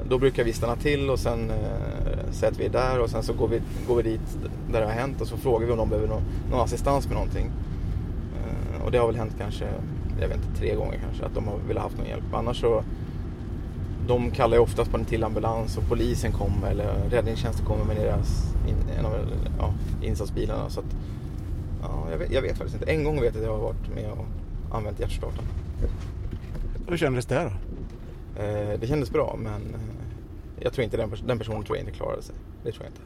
då 0.10 0.18
brukar 0.18 0.44
vi 0.44 0.54
stanna 0.54 0.76
till 0.76 1.10
och 1.10 1.20
sen 1.20 1.50
eh, 1.50 2.32
säga 2.32 2.52
att 2.52 2.60
vi 2.60 2.66
är 2.66 2.70
där 2.70 3.00
och 3.00 3.10
sen 3.10 3.24
så 3.24 3.34
går 3.34 3.48
vi, 3.48 3.62
går 3.88 3.96
vi 3.96 4.04
dit 4.04 4.38
där 4.72 4.80
det 4.80 4.86
har 4.86 4.94
hänt 4.94 5.22
och 5.22 5.28
så 5.28 5.38
frågar 5.38 5.66
vi 5.66 5.72
om 5.72 5.78
de 5.78 5.90
behöver 5.90 6.08
någon, 6.08 6.24
någon 6.52 6.62
assistans 6.62 7.06
med 7.06 7.14
någonting. 7.14 7.52
Eh, 8.36 8.86
och 8.86 8.92
det 8.92 8.98
har 8.98 9.08
väl 9.08 9.16
hänt 9.16 9.36
kanske, 9.38 9.66
jag 10.22 10.28
vet 10.28 10.38
inte, 10.38 10.60
tre 10.60 10.76
gånger 10.76 11.00
kanske 11.06 11.26
att 11.26 11.36
de 11.36 11.48
har 11.48 11.58
velat 11.68 11.84
haft 11.84 11.98
någon 11.98 12.08
hjälp. 12.08 12.34
Annars 12.34 12.62
så 12.62 12.84
de 14.08 14.32
kallar 14.32 14.58
ju 14.58 14.64
oftast 14.64 14.92
på 14.92 14.98
en 14.98 15.06
till 15.06 15.24
ambulans 15.24 15.78
och 15.78 15.84
polisen 15.90 16.32
kommer 16.32 16.72
eller 16.72 16.94
räddningstjänsten 17.10 17.66
kommer 17.66 17.86
med 17.86 17.96
deras 17.96 18.54
in, 18.68 18.76
en 19.00 19.06
av 19.06 19.14
ja, 19.60 19.74
insatsbilarna. 20.02 20.70
Så 20.70 20.80
att, 20.80 20.96
ja, 21.82 22.08
jag, 22.12 22.18
vet, 22.18 22.32
jag, 22.32 22.42
vet, 22.42 22.58
faktiskt 22.58 22.76
inte. 22.76 22.92
En 22.92 23.04
gång 23.04 23.22
vet 23.22 23.36
jag 23.36 23.42
att 23.42 23.48
jag 23.48 23.58
har 23.58 23.64
varit 23.64 23.96
med 23.96 24.12
och 24.12 24.76
använt 24.76 25.00
hjärtstartaren. 25.00 25.48
Hur 26.88 26.98
kändes 26.98 27.26
det 27.26 27.44
då? 27.44 27.52
Eh, 28.42 28.80
det 28.80 28.88
kändes 28.88 29.12
bra 29.12 29.36
men 29.40 29.62
eh, 29.74 29.80
jag 30.60 30.74
tror 30.74 30.84
inte 30.84 30.98
den, 30.98 31.12
den 31.28 31.38
personen 31.38 31.64
tror 31.64 31.78
jag 31.78 31.88
inte 31.88 31.98
klarade 31.98 32.22
sig. 32.22 32.36
Det 32.64 32.72
tror 32.72 32.84
jag 32.86 32.92
inte. 32.92 33.02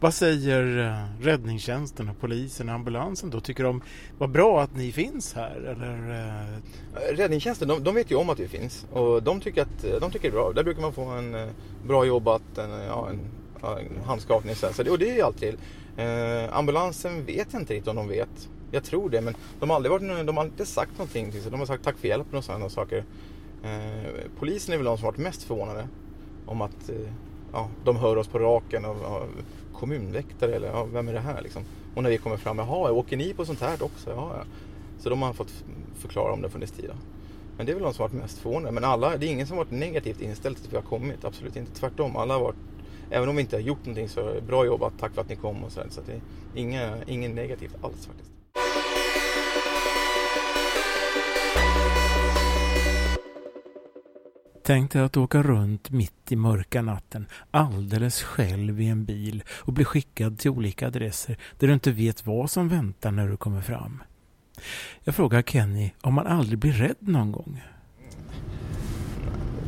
Vad 0.00 0.14
säger 0.14 0.86
eh, 0.86 1.24
räddningstjänsten 1.24 2.08
och 2.08 2.20
polisen 2.20 2.68
och 2.68 2.74
ambulansen 2.74 3.30
då? 3.30 3.40
Tycker 3.40 3.64
de 3.64 3.82
vad 4.18 4.30
bra 4.30 4.62
att 4.62 4.76
ni 4.76 4.92
finns 4.92 5.34
här? 5.34 5.56
Eller? 5.56 6.10
Eh? 6.10 7.16
Räddningstjänsten, 7.16 7.68
de, 7.68 7.84
de, 7.84 7.94
vet 7.94 8.10
ju 8.10 8.14
om 8.14 8.30
att 8.30 8.40
vi 8.40 8.48
finns 8.48 8.86
och 8.92 9.22
de 9.22 9.40
tycker, 9.40 9.62
att, 9.62 10.00
de 10.00 10.10
tycker 10.10 10.30
det 10.30 10.36
är 10.36 10.40
bra. 10.40 10.52
Där 10.52 10.64
brukar 10.64 10.82
man 10.82 10.92
få 10.92 11.04
en 11.04 11.34
eh, 11.34 11.48
bra 11.86 12.04
jobbat, 12.04 12.58
en, 12.58 12.70
ja, 12.70 13.08
en, 13.10 13.20
en 13.78 14.04
handskakning 14.04 14.54
så, 14.54 14.82
det, 14.82 14.90
och 14.90 14.98
det 14.98 15.10
är 15.10 15.14
ju 15.14 15.22
alltid. 15.22 15.54
Eh, 15.96 16.56
ambulansen 16.56 17.24
vet 17.24 17.48
jag 17.52 17.62
inte 17.62 17.74
riktigt 17.74 17.88
om 17.88 17.96
de 17.96 18.08
vet. 18.08 18.48
Jag 18.70 18.84
tror 18.84 19.10
det, 19.10 19.20
men 19.20 19.34
de 19.60 19.70
har 19.70 19.76
aldrig, 19.76 19.90
varit, 19.90 20.26
de 20.26 20.36
har 20.36 20.44
aldrig 20.44 20.68
sagt 20.68 20.98
någonting. 20.98 21.32
De 21.50 21.58
har 21.58 21.66
sagt 21.66 21.84
tack 21.84 21.96
för 21.98 22.08
hjälpen 22.08 22.38
och 22.38 22.44
sådana 22.44 22.68
saker. 22.68 23.04
Eh, 23.64 24.30
polisen 24.38 24.72
är 24.72 24.76
väl 24.76 24.86
de 24.86 24.98
som 24.98 25.06
varit 25.06 25.18
mest 25.18 25.42
förvånade 25.42 25.88
om 26.46 26.60
att 26.60 26.88
eh, 26.88 27.12
ja, 27.52 27.68
de 27.84 27.96
hör 27.96 28.16
oss 28.16 28.28
på 28.28 28.38
raken. 28.38 28.84
Och, 28.84 28.96
och, 28.96 29.26
kommunväktare 29.82 30.54
eller 30.54 30.68
ja, 30.68 30.84
vem 30.84 31.08
är 31.08 31.12
det 31.12 31.20
här 31.20 31.42
liksom? 31.42 31.62
Och 31.94 32.02
när 32.02 32.10
vi 32.10 32.18
kommer 32.18 32.36
fram, 32.36 32.58
jaha, 32.58 32.92
åker 32.92 33.16
ni 33.16 33.34
på 33.34 33.44
sånt 33.44 33.60
här 33.60 33.82
också? 33.82 34.10
Ja, 34.10 34.32
ja. 34.36 34.44
Så 34.98 35.10
de 35.10 35.22
har 35.22 35.32
fått 35.32 35.64
förklara 35.98 36.32
om 36.32 36.42
det 36.42 36.50
funnits 36.50 36.72
tid. 36.72 36.90
Men 37.56 37.66
det 37.66 37.72
är 37.72 37.74
väl 37.74 37.82
de 37.82 37.94
som 37.94 38.02
varit 38.02 38.12
mest 38.12 38.38
förvånade. 38.38 38.72
Men 38.72 38.84
alla, 38.84 39.16
det 39.16 39.26
är 39.26 39.30
ingen 39.30 39.46
som 39.46 39.56
varit 39.56 39.70
negativt 39.70 40.20
inställd 40.20 40.56
till 40.56 40.66
att 40.66 40.72
vi 40.72 40.76
har 40.76 40.82
kommit. 40.82 41.24
Absolut 41.24 41.56
inte. 41.56 41.72
Tvärtom. 41.72 42.16
Alla 42.16 42.34
har 42.34 42.40
varit 42.40 42.56
även 43.10 43.28
om 43.28 43.36
vi 43.36 43.42
inte 43.42 43.56
har 43.56 43.60
gjort 43.60 43.78
någonting 43.84 44.08
så 44.08 44.34
bra 44.46 44.66
jobbat, 44.66 44.92
tack 45.00 45.14
för 45.14 45.20
att 45.20 45.28
ni 45.28 45.36
kom 45.36 45.64
och 45.64 45.72
så, 45.72 45.80
så 45.90 46.00
det 46.06 46.12
är 46.12 46.20
inga, 46.54 47.04
inget 47.06 47.30
negativt 47.30 47.76
alls 47.82 48.06
faktiskt. 48.06 48.30
Tänk 54.72 54.92
dig 54.92 55.02
att 55.02 55.16
åka 55.16 55.42
runt 55.42 55.90
mitt 55.90 56.32
i 56.32 56.36
mörka 56.36 56.82
natten 56.82 57.26
alldeles 57.50 58.22
själv 58.22 58.80
i 58.80 58.88
en 58.88 59.04
bil 59.04 59.42
och 59.48 59.72
bli 59.72 59.84
skickad 59.84 60.38
till 60.38 60.50
olika 60.50 60.86
adresser 60.86 61.38
där 61.58 61.66
du 61.66 61.74
inte 61.74 61.90
vet 61.90 62.26
vad 62.26 62.50
som 62.50 62.68
väntar 62.68 63.10
när 63.10 63.28
du 63.28 63.36
kommer 63.36 63.60
fram. 63.60 64.02
Jag 65.04 65.14
frågar 65.14 65.42
Kenny 65.42 65.90
om 66.00 66.16
han 66.16 66.26
aldrig 66.26 66.58
blir 66.58 66.72
rädd 66.72 66.96
någon 66.98 67.32
gång. 67.32 67.62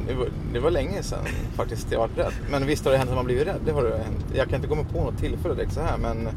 Det 0.09 0.15
var, 0.15 0.29
det 0.53 0.61
var 0.61 0.71
länge 0.71 1.03
sedan 1.03 1.25
faktiskt 1.55 1.93
jag 1.93 1.99
var 1.99 2.09
rädd. 2.09 2.33
Men 2.51 2.67
visst 2.67 2.85
har 2.85 2.93
det 2.93 2.99
hänt 2.99 3.11
att 3.11 3.17
man 3.17 3.25
blivit 3.25 3.47
rädd. 3.47 3.61
Det 3.67 3.73
har 3.73 3.83
det 3.83 3.99
hänt. 4.05 4.25
Jag 4.35 4.49
kan 4.49 4.57
inte 4.57 4.69
komma 4.69 4.85
på 4.85 5.05
något 5.05 5.19
tillfälle 5.19 5.55
direkt 5.55 5.73
så 5.73 5.81
här 5.81 5.99
men 5.99 6.29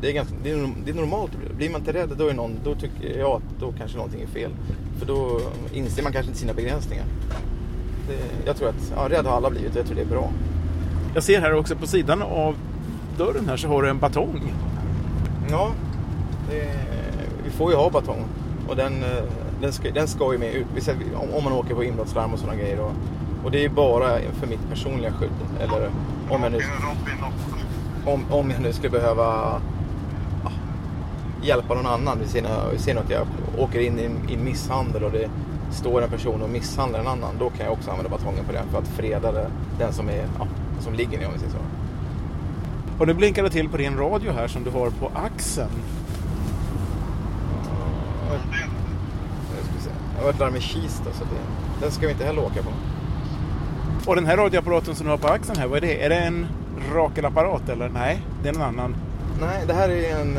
det 0.00 0.08
är, 0.08 0.12
ganska, 0.12 0.34
det, 0.42 0.50
är, 0.50 0.72
det 0.84 0.90
är 0.90 0.94
normalt. 0.94 1.30
Blir 1.56 1.70
man 1.70 1.80
inte 1.80 1.92
rädd 1.92 2.08
då, 2.16 2.28
är 2.28 2.34
någon, 2.34 2.58
då 2.64 2.74
tycker 2.74 3.18
jag 3.18 3.30
att 3.30 3.60
då 3.60 3.72
kanske 3.78 3.96
någonting 3.96 4.22
är 4.22 4.26
fel. 4.26 4.50
För 4.98 5.06
då 5.06 5.40
inser 5.72 6.02
man 6.02 6.12
kanske 6.12 6.28
inte 6.28 6.40
sina 6.40 6.52
begränsningar. 6.52 7.04
Det, 8.08 8.46
jag 8.46 8.56
tror 8.56 8.68
att 8.68 8.92
ja, 8.96 9.08
rädd 9.08 9.26
har 9.26 9.36
alla 9.36 9.50
blivit 9.50 9.70
och 9.70 9.76
jag 9.76 9.86
tror 9.86 9.96
det 9.96 10.02
är 10.02 10.06
bra. 10.06 10.30
Jag 11.14 11.22
ser 11.22 11.40
här 11.40 11.54
också 11.54 11.76
på 11.76 11.86
sidan 11.86 12.22
av 12.22 12.56
dörren 13.18 13.48
här 13.48 13.56
så 13.56 13.68
har 13.68 13.82
du 13.82 13.88
en 13.88 13.98
batong. 13.98 14.52
Ja, 15.50 15.72
det, 16.50 16.70
vi 17.44 17.50
får 17.50 17.70
ju 17.70 17.76
ha 17.76 17.90
batong. 17.90 18.24
Och 18.68 18.76
den, 18.76 19.04
den, 19.60 19.72
ska, 19.72 19.90
den 19.90 20.08
ska 20.08 20.32
ju 20.32 20.38
med 20.38 20.54
ut. 20.54 20.66
Om 21.36 21.44
man 21.44 21.52
åker 21.52 21.74
på 21.74 21.84
inbrottslarm 21.84 22.32
och 22.32 22.38
sådana 22.38 22.58
grejer. 22.58 22.80
Och, 22.80 22.92
och 23.44 23.50
det 23.50 23.64
är 23.64 23.68
bara 23.68 24.18
för 24.40 24.46
mitt 24.46 24.68
personliga 24.70 25.12
skydd. 25.12 25.30
Eller 25.60 25.90
om 26.30 26.42
jag 26.42 26.52
nu, 26.52 26.60
om, 28.06 28.24
om 28.30 28.50
jag 28.50 28.60
nu 28.60 28.72
skulle 28.72 28.90
behöva 28.90 29.60
hjälpa 31.42 31.74
någon 31.74 31.86
annan. 31.86 32.18
Vi 32.20 32.28
ser, 32.28 32.70
vi 32.72 32.78
ser 32.78 32.96
att 32.96 33.10
jag 33.10 33.26
åker 33.58 33.80
in 33.80 33.98
i 33.98 34.32
i 34.32 34.36
misshandel 34.36 35.04
och 35.04 35.12
det 35.12 35.30
står 35.70 36.02
en 36.02 36.10
person 36.10 36.42
och 36.42 36.50
misshandlar 36.50 37.00
en 37.00 37.06
annan. 37.06 37.34
Då 37.38 37.50
kan 37.50 37.66
jag 37.66 37.72
också 37.72 37.90
använda 37.90 38.10
batongen 38.10 38.44
på 38.44 38.52
den 38.52 38.68
för 38.68 38.78
att 38.78 38.88
freda 38.88 39.32
den 39.78 39.92
som, 39.92 40.08
är, 40.08 40.24
ja, 40.38 40.46
som 40.80 40.94
ligger 40.94 41.18
ner 41.18 41.26
om 41.26 41.32
vi 41.32 41.38
säger 41.38 41.52
så. 41.52 41.58
Och 42.98 43.06
nu 43.06 43.14
blinkar 43.14 43.42
det 43.42 43.50
till 43.50 43.68
på 43.68 43.76
din 43.76 43.96
radio 43.96 44.32
här 44.32 44.48
som 44.48 44.64
du 44.64 44.70
har 44.70 44.90
på 44.90 45.10
axeln. 45.14 45.82
Jag 50.14 50.22
har 50.22 50.26
varit 50.26 50.38
där 50.38 50.50
med 50.50 50.62
Kista 50.62 51.12
så 51.12 51.24
det, 51.24 51.80
den 51.80 51.90
ska 51.90 52.06
vi 52.06 52.12
inte 52.12 52.24
heller 52.24 52.44
åka 52.44 52.62
på. 52.62 52.70
Och 54.06 54.14
den 54.14 54.26
här 54.26 54.36
radioapparaten 54.36 54.94
som 54.94 55.06
du 55.06 55.10
har 55.10 55.18
på 55.18 55.28
axeln 55.28 55.58
här, 55.58 55.66
vad 55.66 55.76
är 55.76 55.80
det? 55.80 56.04
Är 56.04 56.08
det 56.08 56.16
en 56.16 56.46
Rakel-apparat 56.94 57.68
eller? 57.68 57.88
Nej, 57.88 58.22
det 58.42 58.48
är 58.48 58.54
en 58.54 58.62
annan. 58.62 58.96
Nej, 59.40 59.64
det 59.66 59.72
här 59.72 59.88
är 59.88 60.20
en, 60.20 60.38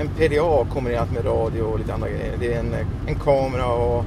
en 0.00 0.08
PDA 0.08 0.66
kombinerat 0.72 1.12
med 1.12 1.24
radio 1.24 1.62
och 1.62 1.78
lite 1.78 1.94
andra 1.94 2.08
grejer. 2.08 2.36
Det 2.40 2.54
är 2.54 2.60
en, 2.60 2.74
en 3.06 3.14
kamera 3.14 3.66
och 3.66 4.04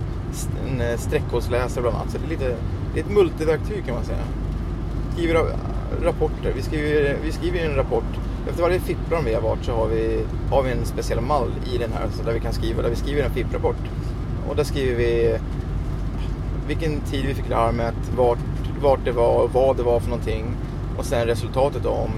en 0.68 0.82
eh, 0.82 0.98
streckkodsläsare 0.98 1.82
bland 1.82 1.98
annat. 1.98 2.12
Så 2.12 2.18
det 2.18 2.26
är, 2.26 2.30
lite, 2.30 2.56
det 2.94 3.00
är 3.00 3.04
ett 3.04 3.12
multiverktyg 3.12 3.86
kan 3.86 3.96
man 3.96 4.06
säga. 4.06 4.24
Skriver 5.14 5.36
eh, 5.36 6.04
rapporter. 6.04 6.54
Vi 6.56 6.62
skriver, 6.62 7.18
vi 7.24 7.32
skriver 7.32 7.60
en 7.60 7.76
rapport. 7.76 8.20
Efter 8.50 8.62
varje 8.62 8.80
FIP-program 8.80 9.26
vi 9.26 9.34
har 9.34 9.42
varit 9.42 9.66
så 9.66 9.72
har 9.72 9.88
vi, 9.88 10.26
har 10.50 10.64
vi 10.64 10.72
en 10.72 10.86
speciell 10.86 11.22
mall 11.22 11.52
i 11.74 11.78
den 11.78 11.94
här 11.94 12.08
så 12.18 12.24
där 12.24 12.34
vi 12.34 12.40
kan 12.40 12.54
skriva, 12.54 12.82
där 12.82 12.90
vi 12.90 12.96
skriver 12.96 13.24
en 13.24 13.32
FIP-rapport. 13.32 13.90
Och 14.50 14.56
där 14.56 14.64
skriver 14.64 14.96
vi 14.96 15.38
vilken 16.68 17.02
tid 17.02 17.26
vi 17.26 17.34
fick 17.34 17.50
larmet, 17.50 17.96
vart, 18.18 18.40
vart 18.82 19.06
det 19.06 19.12
var, 19.12 19.48
vad 19.54 19.78
det 19.78 19.84
var 19.84 20.00
för 20.00 20.10
någonting. 20.10 20.46
Och 20.98 21.06
sen 21.06 21.28
resultatet 21.28 21.86
om 21.86 22.12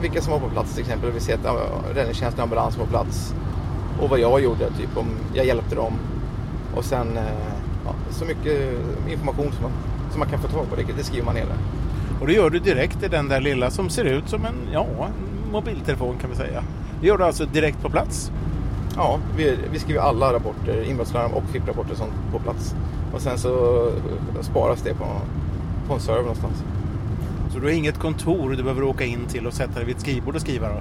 vilka 0.00 0.22
som 0.22 0.32
var 0.32 0.40
på 0.40 0.48
plats 0.48 0.74
till 0.74 0.82
exempel. 0.82 1.10
Vi 1.10 1.20
ser 1.20 1.34
att 1.34 1.96
räddningstjänsten 1.96 2.40
och 2.40 2.42
ambulans 2.42 2.78
var 2.78 2.84
på 2.84 2.90
plats. 2.90 3.34
Och 4.00 4.10
vad 4.10 4.18
jag 4.18 4.40
gjorde, 4.40 4.70
typ 4.70 4.96
om 4.96 5.06
jag 5.34 5.46
hjälpte 5.46 5.74
dem. 5.74 5.92
Och 6.74 6.84
sen 6.84 7.18
ja, 7.84 7.94
så 8.10 8.24
mycket 8.24 8.78
information 9.10 9.52
som 9.52 9.62
man, 9.62 9.72
som 10.10 10.18
man 10.18 10.28
kan 10.28 10.38
få 10.38 10.48
tag 10.48 10.70
på, 10.70 10.76
det, 10.76 10.82
det 10.96 11.04
skriver 11.04 11.24
man 11.24 11.34
ner 11.34 11.46
där. 11.46 11.58
Och 12.20 12.26
det 12.26 12.32
gör 12.32 12.50
du 12.50 12.58
direkt 12.58 13.02
i 13.02 13.08
den 13.08 13.28
där 13.28 13.40
lilla 13.40 13.70
som 13.70 13.90
ser 13.90 14.04
ut 14.04 14.28
som 14.28 14.44
en, 14.44 14.54
ja, 14.72 14.86
en 14.86 15.52
mobiltelefon 15.52 16.16
kan 16.20 16.30
vi 16.30 16.36
säga. 16.36 16.64
Det 17.00 17.06
gör 17.06 17.18
du 17.18 17.24
alltså 17.24 17.44
direkt 17.44 17.82
på 17.82 17.90
plats? 17.90 18.32
Ja, 18.96 19.18
vi, 19.36 19.58
vi 19.72 19.78
skriver 19.78 20.00
alla 20.00 20.32
rapporter, 20.32 20.82
inbrottslarm 20.90 21.32
och 21.32 21.42
FIP-rapporter 21.52 21.96
på 22.32 22.38
plats. 22.38 22.74
Och 23.14 23.20
sen 23.20 23.38
så 23.38 23.86
sparas 24.40 24.82
det 24.82 24.94
på, 24.94 25.06
på 25.88 25.94
en 25.94 26.00
server 26.00 26.20
någonstans. 26.20 26.64
Så 27.52 27.58
du 27.58 27.64
har 27.64 27.72
inget 27.72 27.98
kontor 27.98 28.50
du 28.50 28.62
behöver 28.62 28.82
åka 28.82 29.04
in 29.04 29.26
till 29.28 29.46
och 29.46 29.52
sätta 29.52 29.74
dig 29.74 29.84
vid 29.84 29.96
ett 29.96 30.02
skrivbord 30.02 30.34
och 30.34 30.40
skriva 30.40 30.68
då? 30.68 30.80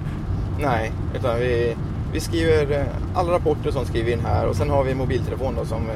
Nej, 0.62 0.92
utan 1.16 1.40
vi, 1.40 1.76
vi 2.14 2.20
skriver 2.20 2.80
eh, 2.80 2.86
alla 3.16 3.32
rapporter 3.32 3.72
som 3.72 3.86
skriver 3.86 4.12
in 4.12 4.20
här 4.20 4.48
och 4.48 4.56
sen 4.56 4.70
har 4.70 4.84
vi 4.84 4.92
en 4.92 4.98
mobiltelefon 4.98 5.56
då 5.56 5.66
som, 5.66 5.90
eh, 5.90 5.96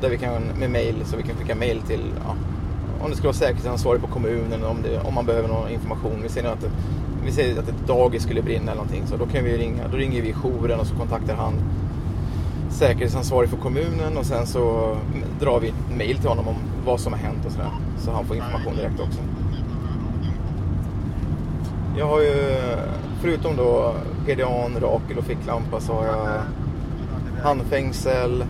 där 0.00 0.08
vi 0.08 0.18
kan 0.18 0.42
med 0.58 0.70
mail 0.70 0.94
så 1.04 1.16
vi 1.16 1.22
kan 1.22 1.36
skicka 1.36 1.54
mail 1.54 1.80
till 1.80 2.00
ja, 2.24 2.34
om 3.00 3.10
det 3.10 3.16
skulle 3.16 3.28
vara 3.28 3.36
säkerhetsansvarig 3.36 4.00
på 4.00 4.06
kommunen 4.06 4.64
om, 4.64 4.82
det, 4.82 5.00
om 5.00 5.14
man 5.14 5.26
behöver 5.26 5.48
någon 5.48 5.70
information. 5.70 6.22
Vi 6.22 6.28
ser 6.28 6.44
att 6.44 6.66
vi 7.24 7.32
säger 7.32 7.58
att 7.58 7.68
ett 7.68 7.86
dagis 7.86 8.22
skulle 8.22 8.42
brinna 8.42 8.72
eller 8.72 8.82
någonting 8.82 9.06
så 9.06 9.16
då 9.16 9.26
kan 9.26 9.44
vi 9.44 9.58
ringa. 9.58 9.88
Då 9.88 9.96
ringer 9.96 10.22
vi 10.22 10.32
jouren 10.32 10.80
och 10.80 10.86
så 10.86 10.94
kontaktar 10.94 11.34
han 11.34 11.52
säkerhetsansvarig 12.70 13.50
för 13.50 13.56
kommunen 13.56 14.16
och 14.16 14.26
sen 14.26 14.46
så 14.46 14.96
drar 15.40 15.60
vi 15.60 15.68
ett 15.68 15.96
mail 15.96 16.18
till 16.18 16.28
honom 16.28 16.48
om 16.48 16.54
vad 16.86 17.00
som 17.00 17.12
har 17.12 17.20
hänt 17.20 17.46
och 17.46 17.52
sådär. 17.52 17.70
Så 17.98 18.10
han 18.10 18.24
får 18.24 18.36
information 18.36 18.76
direkt 18.76 19.00
också. 19.00 19.18
Jag 21.98 22.06
har 22.06 22.20
ju, 22.20 22.34
förutom 23.20 23.56
då 23.56 23.94
PDAn, 24.26 24.76
Rakel 24.80 25.18
och 25.18 25.24
ficklampa 25.24 25.80
så 25.80 25.92
har 25.92 26.06
jag 26.06 26.40
handfängsel. 27.42 28.44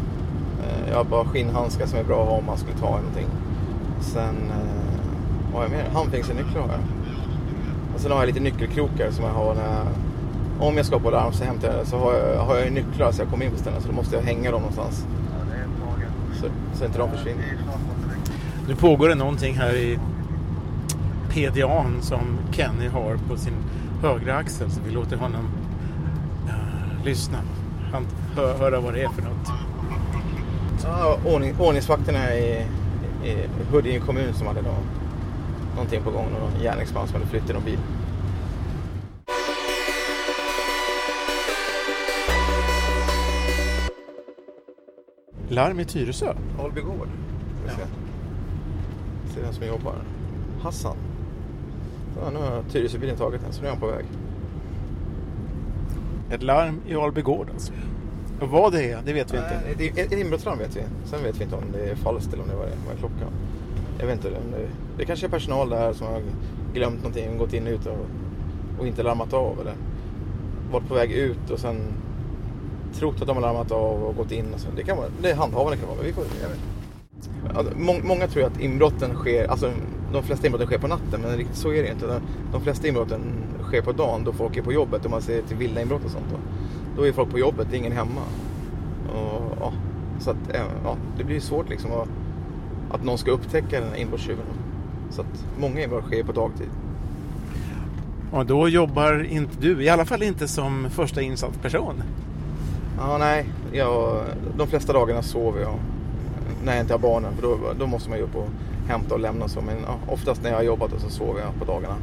Jag 0.89 0.97
har 0.97 1.05
bara 1.05 1.25
skinnhandskar 1.25 1.87
som 1.87 1.99
är 1.99 2.05
bra 2.05 2.23
att 2.23 2.29
ha 2.29 2.37
om 2.37 2.47
man 2.47 2.59
skulle 2.59 2.77
ta 2.77 2.91
någonting. 2.91 3.27
Sen, 4.01 4.53
vad 5.53 5.55
har 5.55 5.63
jag 5.63 5.71
mer? 5.71 5.91
Handfängselnycklar 5.95 6.61
har 6.61 6.69
jag. 6.69 6.81
Och 7.95 8.01
sen 8.01 8.11
har 8.11 8.19
jag 8.19 8.27
lite 8.27 8.41
nyckelkrokar 8.41 9.11
som 9.11 9.25
jag 9.25 9.33
har 9.33 9.55
när 9.55 9.63
jag, 9.63 9.87
om 10.69 10.77
jag 10.77 10.87
ska 10.87 10.99
på 10.99 11.11
larm 11.11 11.33
så 11.33 11.45
hämtar 11.45 11.77
jag 11.77 11.87
så 11.87 11.97
har 11.99 12.15
jag, 12.15 12.39
har 12.39 12.57
jag 12.57 12.73
nycklar 12.73 13.13
så 13.13 13.23
jag 13.23 13.31
kommer 13.31 13.45
in 13.45 13.53
på 13.53 13.59
ställen 13.59 13.83
så 13.83 13.89
då 13.89 13.95
måste 13.95 14.17
jag 14.17 14.23
hänga 14.23 14.51
dem 14.51 14.61
någonstans. 14.61 15.07
Så, 16.41 16.47
så 16.79 16.85
inte 16.85 16.99
de 16.99 17.11
försvinner. 17.11 17.45
Nu 18.69 18.75
pågår 18.75 19.09
det 19.09 19.15
någonting 19.15 19.55
här 19.55 19.75
i 19.75 19.99
PDAn 21.37 22.03
som 22.03 22.39
Kenny 22.53 22.89
har 22.89 23.17
på 23.29 23.37
sin 23.37 23.55
högra 24.03 24.37
axel 24.37 24.71
så 24.71 24.81
vi 24.87 24.93
låter 24.93 25.17
honom 25.17 25.49
uh, 26.47 27.05
lyssna. 27.05 27.39
Han, 27.93 28.07
hö, 28.37 28.57
höra 28.59 28.81
vad 28.81 28.95
det 28.95 29.03
är 29.03 29.09
för 29.09 29.23
något. 29.23 29.49
Ja, 30.83 31.19
ordning, 31.27 31.55
ordningsvakterna 31.59 32.35
i, 32.35 32.67
i 33.25 33.37
Huddinge 33.71 34.01
kommun 34.01 34.35
som 34.35 34.47
hade 34.47 34.63
då 34.63 34.75
någonting 35.75 36.03
på 36.03 36.11
gång. 36.11 36.27
Någon 36.41 36.63
järnvägsman 36.63 37.07
som 37.07 37.15
hade 37.15 37.27
flyttat 37.27 37.55
någon 37.55 37.65
bil. 37.65 37.79
Larm 45.49 45.81
i 45.81 45.85
Tyresö? 45.85 46.35
Albygård. 46.61 47.09
Ja. 47.67 47.73
Se 49.35 49.41
vem 49.41 49.53
som 49.53 49.67
jobbar. 49.67 49.95
Hassan. 50.63 50.97
Ja, 52.23 52.31
nu 52.31 52.39
har 52.39 52.63
Tyresöbilen 52.71 53.17
tagit 53.17 53.41
den 53.41 53.53
så 53.53 53.61
nu 53.61 53.67
är 53.67 53.71
han 53.71 53.81
på 53.81 53.87
väg. 53.87 54.05
Ett 56.31 56.43
larm 56.43 56.81
i 56.87 56.95
Albygård 56.95 57.49
alltså. 57.53 57.73
Och 58.41 58.49
vad 58.49 58.73
det 58.73 58.91
är, 58.91 59.03
det 59.05 59.13
vet 59.13 59.33
vi 59.33 59.37
inte. 59.37 59.61
Nej, 59.65 59.75
det 59.79 60.01
är 60.01 60.05
ett 60.05 60.13
inbrottslarm 60.13 60.59
vet 60.59 60.77
vi. 60.77 60.83
Sen 61.05 61.23
vet 61.23 61.41
vi 61.41 61.45
inte 61.45 61.57
om 61.57 61.63
det 61.73 61.91
är 61.91 61.95
falskt 61.95 62.33
eller 62.33 62.43
om 62.43 62.49
det 62.49 62.57
var, 62.57 62.65
var 62.65 62.95
klockan. 62.99 63.33
Jag 63.99 64.07
vet 64.07 64.17
inte. 64.17 64.31
Det, 64.31 64.69
det 64.99 65.05
kanske 65.05 65.27
är 65.27 65.31
personal 65.31 65.71
där 65.71 65.93
som 65.93 66.07
har 66.07 66.23
glömt 66.75 66.97
någonting, 66.97 67.39
gått 67.39 67.53
in 67.53 67.67
och 67.67 67.73
ut 67.73 67.87
och, 67.87 68.07
och 68.79 68.87
inte 68.87 69.03
larmat 69.03 69.33
av. 69.33 69.61
Eller 69.61 69.75
varit 70.73 70.89
på 70.89 70.95
väg 70.95 71.13
ut 71.13 71.51
och 71.51 71.59
sen 71.59 71.77
trott 72.95 73.21
att 73.21 73.27
de 73.27 73.37
har 73.37 73.43
larmat 73.43 73.73
av 73.73 74.03
och 74.03 74.17
gått 74.17 74.33
in. 74.33 74.55
Och 74.55 74.61
så. 74.61 74.69
Det, 74.77 74.83
kan 74.83 74.97
vara, 74.97 75.09
det 75.23 75.31
är 75.31 75.37
handhavande 75.37 75.77
kan 75.77 75.89
vara. 75.89 75.99
Vi 76.03 76.13
får, 76.13 76.25
jag 76.43 76.49
vet. 76.49 76.59
Alltså, 77.57 77.79
må, 77.79 77.95
många 78.03 78.27
tror 78.27 78.45
att 78.45 78.61
inbrotten 78.61 79.15
sker, 79.15 79.51
alltså 79.51 79.73
de 80.13 80.23
flesta 80.23 80.47
inbrotten 80.47 80.67
sker 80.67 80.79
på 80.79 80.87
natten 80.87 81.21
men 81.21 81.37
riktigt 81.37 81.57
så 81.57 81.73
är 81.73 81.83
det 81.83 81.91
inte. 81.91 82.21
De 82.53 82.61
flesta 82.61 82.89
inbrotten 82.89 83.21
sker 83.63 83.83
på 83.83 83.93
dagen 83.93 84.25
då 84.25 84.33
folk 84.33 84.57
är 84.57 84.63
på 84.63 84.73
jobbet. 84.73 85.05
Om 85.05 85.11
man 85.11 85.23
ser 85.23 85.43
till 85.43 85.57
vilda 85.57 85.83
inbrott 85.83 86.05
och 86.05 86.11
sånt. 86.11 86.25
Då, 86.31 86.37
då 86.97 87.07
är 87.09 87.13
folk 87.13 87.31
på 87.31 87.39
jobbet, 87.39 87.67
det 87.71 87.77
är 87.77 87.79
ingen 87.79 87.93
hemma. 87.93 88.21
Och, 89.15 89.57
ja, 89.61 89.73
så 90.21 90.31
att, 90.31 90.37
ja, 90.85 90.97
det 91.19 91.25
blir 91.25 91.41
svårt 91.41 91.69
liksom 91.69 91.93
att, 91.93 92.09
att 92.91 93.05
någon 93.05 93.19
ska 93.19 93.31
upptäcka 93.31 93.81
den 93.81 93.89
här 93.89 93.97
inbrottstjuven. 93.97 94.45
Så 95.11 95.21
att 95.21 95.47
många 95.59 95.83
inbrott 95.83 96.05
sker 96.05 96.25
på 96.25 96.33
dagtid. 96.33 96.69
Och 98.31 98.47
då 98.47 98.69
jobbar 98.69 99.25
inte 99.25 99.57
du, 99.61 99.83
i 99.83 99.89
alla 99.89 100.05
fall 100.05 100.23
inte 100.23 100.49
som 100.49 100.91
första 100.91 101.23
insatsperson? 101.23 102.03
Ja, 102.99 103.19
nej. 103.19 103.47
Jag, 103.73 104.25
de 104.57 104.67
flesta 104.67 104.93
dagarna 104.93 105.23
sover 105.23 105.61
jag 105.61 105.75
när 106.65 106.73
jag 106.73 106.81
inte 106.81 106.95
har 106.95 106.99
barnen. 106.99 107.35
För 107.35 107.43
då, 107.43 107.59
då 107.79 107.87
måste 107.87 108.11
man 108.11 108.19
ju 108.19 108.25
upp 108.25 108.37
och 108.37 108.49
hämta 108.89 109.15
och 109.15 109.21
lämna 109.21 109.45
och 109.45 109.51
så. 109.51 109.61
Men 109.61 109.77
ja, 109.87 109.99
oftast 110.13 110.43
när 110.43 110.51
jag 110.51 110.57
har 110.57 110.65
jobbat 110.65 110.91
så 111.01 111.11
sover 111.11 111.41
jag 111.41 111.55
på 111.59 111.65
dagarna. 111.65 111.97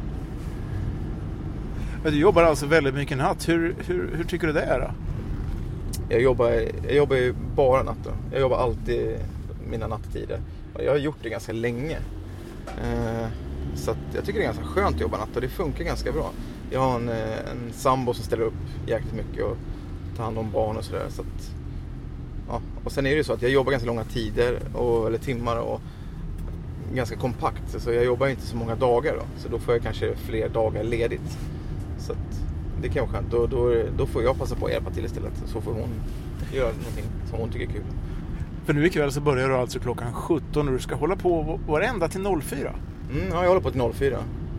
Men 2.02 2.12
du 2.12 2.18
jobbar 2.18 2.42
alltså 2.42 2.66
väldigt 2.66 2.94
mycket 2.94 3.18
natt. 3.18 3.48
Hur, 3.48 3.76
hur, 3.86 4.10
hur 4.16 4.24
tycker 4.24 4.46
du 4.46 4.52
det 4.52 4.62
är 4.62 4.80
då? 4.80 4.90
Jag 6.08 6.20
jobbar, 6.20 6.50
jag 6.86 6.94
jobbar 6.94 7.16
ju 7.16 7.34
bara 7.56 7.82
natt 7.82 7.98
då. 8.04 8.10
Jag 8.32 8.40
jobbar 8.40 8.56
alltid 8.56 9.16
mina 9.70 9.86
nattider. 9.86 10.40
Och 10.74 10.84
jag 10.84 10.90
har 10.90 10.98
gjort 10.98 11.18
det 11.22 11.28
ganska 11.28 11.52
länge. 11.52 11.98
Eh, 12.66 13.26
så 13.74 13.94
jag 14.14 14.24
tycker 14.24 14.38
det 14.38 14.44
är 14.44 14.52
ganska 14.52 14.64
skönt 14.64 14.94
att 14.94 15.00
jobba 15.00 15.18
natt 15.18 15.34
och 15.34 15.40
det 15.40 15.48
funkar 15.48 15.84
ganska 15.84 16.12
bra. 16.12 16.30
Jag 16.70 16.80
har 16.80 16.96
en, 16.96 17.08
eh, 17.08 17.38
en 17.52 17.72
sambo 17.72 18.14
som 18.14 18.24
ställer 18.24 18.42
upp 18.42 18.54
jäkligt 18.86 19.14
mycket 19.14 19.44
och 19.44 19.56
tar 20.16 20.24
hand 20.24 20.38
om 20.38 20.50
barn 20.50 20.76
och 20.76 20.84
sådär. 20.84 21.06
Så. 21.08 21.22
Och 22.84 22.92
sen 22.92 23.06
är 23.06 23.10
det 23.10 23.16
ju 23.16 23.24
så 23.24 23.32
att 23.32 23.42
jag 23.42 23.50
jobbar 23.50 23.70
ganska 23.70 23.86
långa 23.86 24.04
tider, 24.04 24.58
och, 24.74 25.06
eller 25.06 25.18
timmar 25.18 25.56
och 25.56 25.80
ganska 26.94 27.16
kompakt. 27.16 27.80
Så 27.80 27.92
jag 27.92 28.04
jobbar 28.04 28.28
inte 28.28 28.42
så 28.42 28.56
många 28.56 28.74
dagar 28.74 29.14
då. 29.14 29.22
Så 29.36 29.48
då 29.48 29.58
får 29.58 29.74
jag 29.74 29.82
kanske 29.82 30.16
fler 30.16 30.48
dagar 30.48 30.84
ledigt. 30.84 31.38
Så 31.98 32.12
att, 32.12 32.42
det 32.82 32.88
kan 32.88 33.06
vara 33.06 33.12
skönt. 33.12 33.30
Då, 33.30 33.46
då, 33.46 33.82
då 33.96 34.06
får 34.06 34.22
jag 34.22 34.38
passa 34.38 34.54
på 34.54 34.66
att 34.66 34.72
hjälpa 34.72 34.90
till 34.90 35.04
istället. 35.04 35.32
Så 35.46 35.60
får 35.60 35.72
hon 35.72 35.88
göra 36.52 36.68
någonting 36.68 37.04
som 37.30 37.38
hon 37.38 37.50
tycker 37.50 37.66
är 37.66 37.72
kul. 37.72 37.84
För 38.64 38.72
nu 38.72 38.86
ikväll 38.86 39.12
så 39.12 39.20
börjar 39.20 39.48
du 39.48 39.54
alltså 39.54 39.78
klockan 39.78 40.12
17 40.12 40.68
och 40.68 40.74
du 40.74 40.80
ska 40.80 40.94
hålla 40.94 41.16
på 41.16 41.60
varenda 41.66 42.08
till 42.08 42.20
04? 42.42 42.74
Mm, 43.12 43.28
ja, 43.32 43.42
jag 43.42 43.48
håller 43.48 43.60
på 43.60 43.70
till 43.70 43.92
04. 43.94 44.18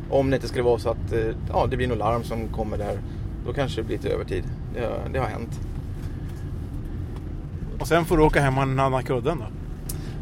Om 0.10 0.30
det 0.30 0.36
inte 0.36 0.48
skulle 0.48 0.64
vara 0.64 0.80
så 0.80 0.90
att 0.90 1.14
eh, 1.14 1.20
ja, 1.50 1.68
det 1.70 1.78
blir 1.78 1.88
något 1.88 1.98
larm 1.98 2.24
som 2.24 2.48
kommer 2.48 2.78
där. 2.78 3.00
Då 3.46 3.54
kanske 3.54 3.82
det 3.82 3.86
blir 3.86 3.98
lite 3.98 4.10
övertid. 4.10 4.44
Det, 4.74 4.90
det 5.14 5.20
har 5.20 5.28
hänt. 5.28 5.60
Och 7.80 7.88
sen 7.88 8.06
får 8.06 8.18
du 8.18 8.24
åka 8.24 8.42
hem 8.42 8.58
och 8.58 8.68
nanna 8.68 9.04
kudden 9.04 9.38
då? 9.40 9.46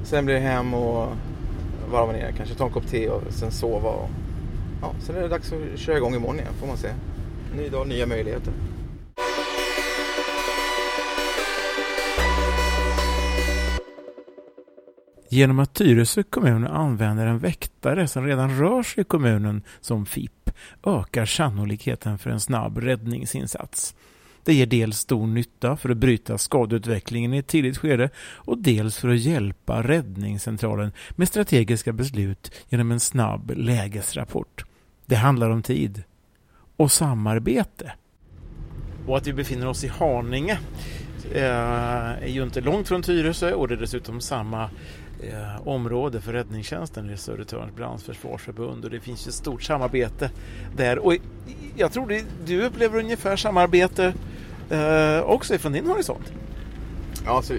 Sen 0.04 0.26
blir 0.26 0.36
det 0.36 0.42
hem 0.42 0.74
och 0.74 1.10
varva 1.92 2.12
ner. 2.12 2.34
Kanske 2.38 2.56
ta 2.56 2.66
en 2.66 2.72
kopp 2.72 2.88
te 2.88 3.10
och 3.10 3.22
sen 3.30 3.52
sova. 3.52 3.90
Och, 3.90 4.10
ja, 4.82 4.94
sen 5.00 5.16
är 5.16 5.22
det 5.22 5.28
dags 5.28 5.54
att 5.54 5.80
köra 5.80 5.98
igång 5.98 6.16
imorgon 6.16 6.40
igen 6.40 6.54
får 6.60 6.68
man 6.68 6.78
se. 6.78 6.90
Ny 7.58 7.70
dag, 7.70 7.88
nya 7.88 8.06
möjligheter. 8.06 8.54
Genom 15.30 15.60
att 15.60 15.74
Tyresö 15.74 16.24
kommun 16.24 16.68
använder 16.68 17.26
en 17.26 17.40
väktare 17.40 18.08
som 18.08 18.26
redan 18.26 18.60
rör 18.60 18.84
sig 18.84 19.02
i 19.02 19.04
kommunen 19.04 19.62
som 19.82 20.06
FIP 20.06 20.50
ökar 20.86 21.26
sannolikheten 21.26 22.18
för 22.18 22.30
en 22.30 22.40
snabb 22.40 22.78
räddningsinsats. 22.78 23.96
Det 24.44 24.54
ger 24.54 24.66
dels 24.66 24.98
stor 24.98 25.28
nytta 25.28 25.78
för 25.78 25.90
att 25.90 25.98
bryta 25.98 26.38
skadeutvecklingen 26.38 27.34
i 27.34 27.38
ett 27.38 27.48
tidigt 27.48 27.78
skede 27.78 28.10
och 28.20 28.58
dels 28.58 28.98
för 28.98 29.10
att 29.10 29.20
hjälpa 29.20 29.84
räddningscentralen 29.84 30.92
med 31.12 31.28
strategiska 31.28 31.94
beslut 31.94 32.52
genom 32.70 32.92
en 32.92 33.00
snabb 33.00 33.52
lägesrapport. 33.56 34.66
Det 35.06 35.16
handlar 35.16 35.50
om 35.50 35.62
tid 35.62 36.04
och 36.78 36.92
samarbete. 36.92 37.94
Och 39.08 39.18
att 39.18 39.28
vi 39.28 39.34
befinner 39.34 39.68
oss 39.68 39.84
i 39.84 39.88
Haninge 39.88 40.60
eh, 41.34 41.44
är 41.44 42.28
ju 42.28 42.44
inte 42.44 42.62
långt 42.62 42.88
från 42.88 43.02
Tyresö 43.02 43.54
och 43.54 43.68
det 43.68 43.74
är 43.74 43.78
dessutom 43.78 44.22
samma 44.22 44.70
eh, 45.24 45.68
område 45.68 46.22
för 46.22 46.34
räddningstjänsten 46.34 47.10
i 47.10 47.18
Södertörns 47.18 47.76
brandförsvarsförbund 47.76 48.86
och 48.86 48.92
det 48.92 49.00
finns 49.00 49.28
ett 49.28 49.34
stort 49.34 49.64
samarbete 49.64 50.32
där. 50.76 51.00
Och 51.00 51.16
jag 51.76 51.92
tror 51.92 52.08
det, 52.08 52.26
du 52.46 52.66
upplever 52.66 53.00
ungefär 53.00 53.36
samarbete 53.36 54.14
eh, 54.74 55.22
också 55.24 55.58
från 55.58 55.72
din 55.72 55.86
horisont? 55.86 56.34
Ja, 57.26 57.32
alltså, 57.32 57.54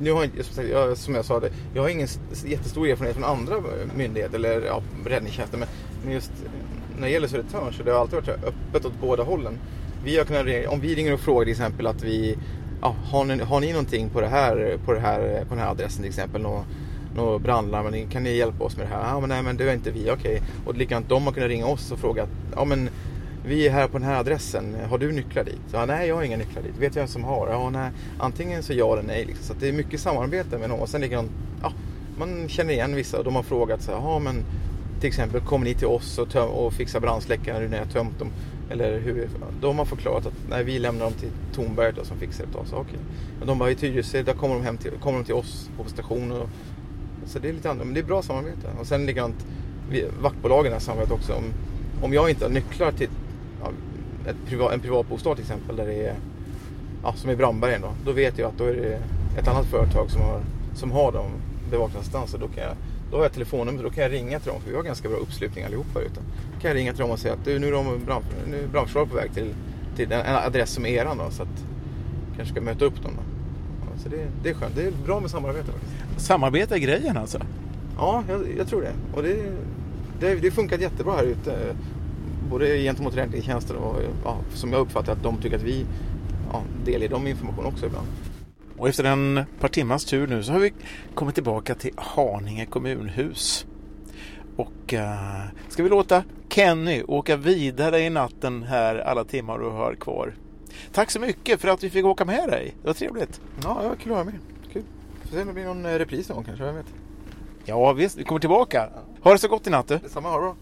nu 0.00 0.12
har 0.12 0.28
jag, 0.70 0.96
som 0.96 1.14
jag 1.14 1.24
sa, 1.24 1.40
det, 1.40 1.50
jag 1.74 1.82
har 1.82 1.88
ingen 1.88 2.08
jättestor 2.44 2.88
erfarenhet 2.88 3.16
från 3.16 3.24
andra 3.24 3.56
eh, 3.56 3.62
myndigheter 3.96 4.34
eller 4.34 4.60
ja, 4.60 4.82
räddningstjänsten 5.06 5.60
men, 5.60 5.68
men 6.04 6.12
just 6.12 6.30
eh, 6.30 6.50
när 6.96 7.06
det 7.06 7.12
gäller 7.12 7.28
Södertörn 7.28 7.72
så 7.72 7.82
det 7.82 7.92
har 7.92 8.00
alltid 8.00 8.14
varit 8.14 8.28
öppet 8.28 8.84
åt 8.84 9.00
båda 9.00 9.22
hållen. 9.22 9.58
Vi 10.04 10.18
har 10.18 10.24
kunnat, 10.24 10.66
om 10.68 10.80
vi 10.80 10.94
ringer 10.94 11.12
och 11.12 11.20
frågar 11.20 11.44
till 11.44 11.50
exempel 11.50 11.86
att 11.86 12.02
vi 12.02 12.38
ja, 12.80 12.96
har, 13.04 13.24
ni, 13.24 13.42
har 13.42 13.60
ni 13.60 13.72
någonting 13.72 14.10
på, 14.10 14.20
det 14.20 14.26
här, 14.26 14.78
på, 14.84 14.92
det 14.92 15.00
här, 15.00 15.44
på 15.48 15.54
den 15.54 15.64
här 15.64 15.70
adressen 15.70 16.02
till 16.02 16.08
exempel? 16.08 16.42
Nå, 16.42 16.64
någon 17.16 17.42
brandlarm, 17.42 18.08
kan 18.10 18.22
ni 18.22 18.36
hjälpa 18.36 18.64
oss 18.64 18.76
med 18.76 18.86
det 18.86 18.90
här? 18.90 19.08
Ja, 19.08 19.20
men 19.20 19.28
nej, 19.28 19.42
men 19.42 19.56
det 19.56 19.70
är 19.70 19.74
inte 19.74 19.90
vi, 19.90 20.00
okej. 20.00 20.14
Okay. 20.14 20.40
Och 20.66 20.76
likadant, 20.76 21.08
de 21.08 21.24
har 21.24 21.32
kunnat 21.32 21.48
ringa 21.48 21.66
oss 21.66 21.92
och 21.92 21.98
fråga, 21.98 22.26
ja 22.56 22.64
men 22.64 22.90
vi 23.46 23.66
är 23.66 23.70
här 23.70 23.88
på 23.88 23.98
den 23.98 24.06
här 24.06 24.20
adressen, 24.20 24.76
har 24.90 24.98
du 24.98 25.12
nycklar 25.12 25.44
dit? 25.44 25.60
Ja, 25.72 25.86
nej, 25.86 26.08
jag 26.08 26.14
har 26.14 26.22
inga 26.22 26.36
nycklar 26.36 26.62
dit. 26.62 26.78
Vet 26.78 26.96
jag 26.96 27.02
vem 27.02 27.08
som 27.08 27.24
har? 27.24 27.48
Ja, 27.48 27.70
nej. 27.70 27.90
Antingen 28.18 28.62
så 28.62 28.72
ja 28.72 28.92
eller 28.92 29.02
nej. 29.02 29.24
Liksom. 29.24 29.44
Så 29.44 29.54
det 29.60 29.68
är 29.68 29.72
mycket 29.72 30.00
samarbete 30.00 30.58
med 30.58 30.68
någon. 30.68 30.80
Och 30.80 30.88
sen 30.88 31.00
likadant, 31.00 31.30
ja, 31.62 31.72
man 32.18 32.48
känner 32.48 32.72
igen 32.72 32.94
vissa 32.94 33.18
och 33.18 33.24
de 33.24 33.34
har 33.36 33.42
frågat 33.42 33.82
så 33.82 33.92
här, 33.92 34.18
men 34.20 34.44
till 35.00 35.08
exempel 35.08 35.40
kommer 35.40 35.64
ni 35.64 35.74
till 35.74 35.86
oss 35.86 36.18
och, 36.18 36.28
töm- 36.28 36.48
och 36.48 36.72
fixar 36.72 37.00
brandsläckare 37.00 37.60
nu 37.60 37.68
när 37.68 37.78
jag 37.78 37.90
tömt 37.90 38.18
dem? 38.18 38.28
Eller 38.70 39.00
hur? 39.00 39.28
De 39.60 39.78
har 39.78 39.84
förklarat 39.84 40.26
att 40.26 40.32
nej, 40.50 40.64
vi 40.64 40.78
lämnar 40.78 41.04
dem 41.04 41.12
till 41.12 41.30
Tornberget 41.54 41.96
då, 41.96 42.04
som 42.04 42.18
fixar 42.18 42.44
det. 42.52 42.58
åt 42.58 42.64
oss. 42.66 42.72
Okej. 42.72 42.98
Men 43.38 43.48
de 43.48 43.58
bara 43.58 43.70
i 43.70 43.74
Tyresö, 43.74 44.22
där 44.22 44.32
kommer 44.32 44.54
de, 44.54 44.64
hem 44.64 44.76
till, 44.76 44.90
kommer 44.90 45.18
de 45.18 45.24
till 45.24 45.34
oss 45.34 45.70
på 45.76 45.84
stationen. 45.90 46.32
Och, 46.32 46.48
så 47.26 47.38
det 47.38 47.48
är 47.48 47.52
lite 47.52 47.70
annorlunda, 47.70 47.84
men 47.84 47.94
det 47.94 48.00
är 48.00 48.08
bra 48.08 48.22
samarbete. 48.22 48.68
Och 48.80 48.86
sen 48.86 49.06
likadant, 49.06 49.46
vaktbolagen 50.22 50.72
har 50.72 50.80
samarbetat 50.80 51.18
också. 51.18 51.32
Om, 51.32 51.44
om 52.02 52.14
jag 52.14 52.30
inte 52.30 52.44
har 52.44 52.50
nycklar 52.50 52.92
till 52.92 53.08
ett 54.26 54.36
privat, 54.46 54.72
en 54.72 54.80
privatbostad 54.80 55.34
till 55.34 55.44
exempel, 55.44 55.76
där 55.76 55.86
det 55.86 56.06
är, 56.06 56.14
ja, 57.02 57.12
som 57.12 57.30
i 57.30 57.36
Brandbergen 57.36 57.80
då, 57.80 57.92
då 58.04 58.12
vet 58.12 58.38
jag 58.38 58.48
att 58.48 58.58
då 58.58 58.64
är 58.64 58.74
det 58.74 59.00
ett 59.40 59.48
annat 59.48 59.66
företag 59.66 60.10
som 60.10 60.22
har, 60.22 60.40
som 60.74 60.92
har 60.92 61.12
de 61.12 61.26
bevakningsinstanser. 61.70 62.38
Då 62.38 62.48
kan 62.48 62.64
jag 62.64 62.76
då 63.10 63.16
har 63.16 63.24
jag 63.24 63.32
telefonnummer, 63.32 63.82
då 63.82 63.90
kan 63.90 64.02
jag 64.02 64.12
ringa 64.12 64.40
till 64.40 64.48
dem 64.48 64.60
för 64.60 64.70
vi 64.70 64.76
har 64.76 64.82
ganska 64.82 65.08
bra 65.08 65.18
uppslutning 65.18 65.64
allihopa 65.64 66.00
ute. 66.00 66.20
Då 66.54 66.60
kan 66.60 66.70
jag 66.70 66.76
ringa 66.76 66.92
till 66.92 67.00
dem 67.00 67.10
och 67.10 67.18
säga 67.18 67.34
att 67.34 67.44
du, 67.44 67.58
nu 67.58 67.66
är 67.66 67.72
de 67.72 68.04
brand, 68.04 68.24
brandförsvaret 68.72 69.10
på 69.10 69.16
väg 69.16 69.34
till, 69.34 69.54
till 69.96 70.12
en 70.12 70.36
adress 70.36 70.70
som 70.70 70.86
är 70.86 70.90
eran 70.90 71.18
då, 71.18 71.30
så 71.30 71.42
att 71.42 71.64
kanske 72.36 72.54
ska 72.54 72.60
möta 72.60 72.84
upp 72.84 73.02
dem 73.02 73.12
då. 73.16 73.22
Så 74.02 74.08
det, 74.08 74.26
det 74.42 74.50
är 74.50 74.54
skönt, 74.54 74.76
det 74.76 74.86
är 74.86 74.92
bra 75.04 75.20
med 75.20 75.30
samarbete 75.30 75.66
faktiskt. 75.66 76.26
Samarbete 76.26 76.74
är 76.74 76.78
grejen 76.78 77.16
alltså? 77.16 77.38
Ja, 77.96 78.24
jag, 78.28 78.46
jag 78.58 78.68
tror 78.68 78.82
det. 78.82 78.92
Och 79.14 79.22
det, 79.22 79.52
det, 80.20 80.34
det 80.34 80.50
funkat 80.50 80.80
jättebra 80.80 81.16
här 81.16 81.24
ute. 81.24 81.74
Både 82.50 82.78
gentemot 82.78 83.16
räddningstjänsten 83.16 83.76
och 83.76 83.96
ja, 84.24 84.38
som 84.54 84.72
jag 84.72 84.80
uppfattar 84.80 85.12
att 85.12 85.22
de 85.22 85.36
tycker 85.36 85.56
att 85.56 85.62
vi 85.62 85.86
ja, 86.52 86.62
delger 86.84 87.08
dem 87.08 87.26
information 87.26 87.66
också 87.66 87.86
ibland. 87.86 88.06
Och 88.76 88.88
efter 88.88 89.04
en 89.04 89.44
par 89.60 89.68
timmars 89.68 90.04
tur 90.04 90.26
nu 90.26 90.42
så 90.42 90.52
har 90.52 90.60
vi 90.60 90.72
kommit 91.14 91.34
tillbaka 91.34 91.74
till 91.74 91.92
Haninge 91.96 92.66
kommunhus. 92.66 93.66
Och 94.56 94.92
uh, 94.92 95.44
ska 95.68 95.82
vi 95.82 95.88
låta 95.88 96.24
Kenny 96.48 97.02
åka 97.02 97.36
vidare 97.36 98.00
i 98.00 98.10
natten 98.10 98.62
här 98.62 98.96
alla 98.96 99.24
timmar 99.24 99.58
du 99.58 99.64
har 99.64 99.94
kvar. 99.94 100.34
Tack 100.92 101.10
så 101.10 101.20
mycket 101.20 101.60
för 101.60 101.68
att 101.68 101.84
vi 101.84 101.90
fick 101.90 102.04
åka 102.04 102.24
med 102.24 102.48
dig. 102.48 102.74
Det 102.82 102.86
var 102.86 102.94
trevligt. 102.94 103.40
Ja, 103.62 103.78
det 103.82 103.88
var 103.88 103.96
kul 103.96 104.12
att 104.12 104.16
vara 104.16 104.24
med. 104.24 104.34
Kul. 104.72 104.82
Får 105.22 105.28
se 105.28 105.40
om 105.40 105.46
det 105.46 105.52
blir 105.52 105.64
någon 105.64 105.86
eh, 105.86 105.92
repris 105.92 106.28
någon 106.28 106.44
kanske, 106.44 106.64
vem 106.64 106.74
vet. 106.74 106.86
Ja 107.64 107.92
visst, 107.92 108.18
vi 108.18 108.24
kommer 108.24 108.40
tillbaka. 108.40 108.88
Ha 109.20 109.32
det 109.32 109.38
så 109.38 109.48
gott 109.48 109.66
i 109.66 109.70
natt 109.70 109.88
du. 109.88 109.98
Detsamma, 109.98 110.28
ha 110.28 110.36
det 110.36 110.42
bra. 110.42 110.56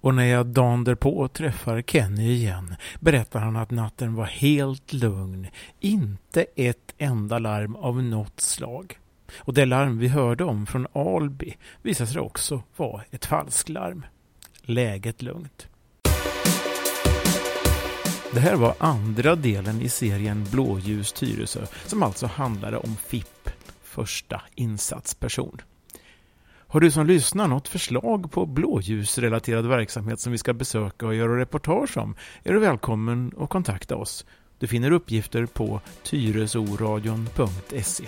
Och 0.00 0.14
när 0.14 0.24
jag 0.24 0.46
dagen 0.46 0.84
därpå 0.84 1.28
träffar 1.28 1.82
Kenny 1.82 2.32
igen 2.32 2.74
berättar 3.00 3.40
han 3.40 3.56
att 3.56 3.70
natten 3.70 4.14
var 4.14 4.24
helt 4.24 4.92
lugn. 4.92 5.46
Inte 5.80 6.46
ett 6.56 6.94
enda 6.98 7.38
larm 7.38 7.76
av 7.76 8.02
något 8.02 8.40
slag. 8.40 8.98
Och 9.36 9.54
det 9.54 9.64
larm 9.64 9.98
vi 9.98 10.08
hörde 10.08 10.44
om 10.44 10.66
från 10.66 10.86
Alby 10.92 11.54
visade 11.82 12.10
sig 12.10 12.20
också 12.20 12.62
vara 12.76 13.02
ett 13.10 13.26
falsklarm. 13.26 14.06
Läget 14.62 15.22
lugnt. 15.22 15.68
Det 18.32 18.40
här 18.40 18.56
var 18.56 18.74
andra 18.78 19.34
delen 19.36 19.80
i 19.80 19.88
serien 19.88 20.46
Blåljus 20.50 21.12
Tyresö 21.12 21.66
som 21.86 22.02
alltså 22.02 22.26
handlade 22.26 22.76
om 22.76 22.96
FIP, 22.96 23.50
första 23.82 24.42
insatsperson. 24.54 25.60
Har 26.72 26.80
du 26.80 26.90
som 26.90 27.06
lyssnar 27.06 27.48
något 27.48 27.68
förslag 27.68 28.32
på 28.32 28.46
blåljusrelaterad 28.46 29.66
verksamhet 29.66 30.20
som 30.20 30.32
vi 30.32 30.38
ska 30.38 30.52
besöka 30.52 31.06
och 31.06 31.14
göra 31.14 31.38
reportage 31.38 31.96
om 31.96 32.14
är 32.42 32.52
du 32.52 32.58
välkommen 32.58 33.32
att 33.38 33.48
kontakta 33.48 33.96
oss. 33.96 34.26
Du 34.58 34.66
finner 34.66 34.90
uppgifter 34.90 35.46
på 35.46 35.80
tyresoradion.se. 36.02 38.04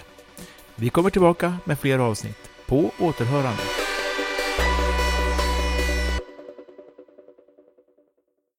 Vi 0.77 0.90
kommer 0.90 1.11
tillbaka 1.11 1.57
med 1.64 1.79
fler 1.79 1.98
avsnitt. 1.98 2.51
På 2.66 2.90
återhörande. 2.98 3.81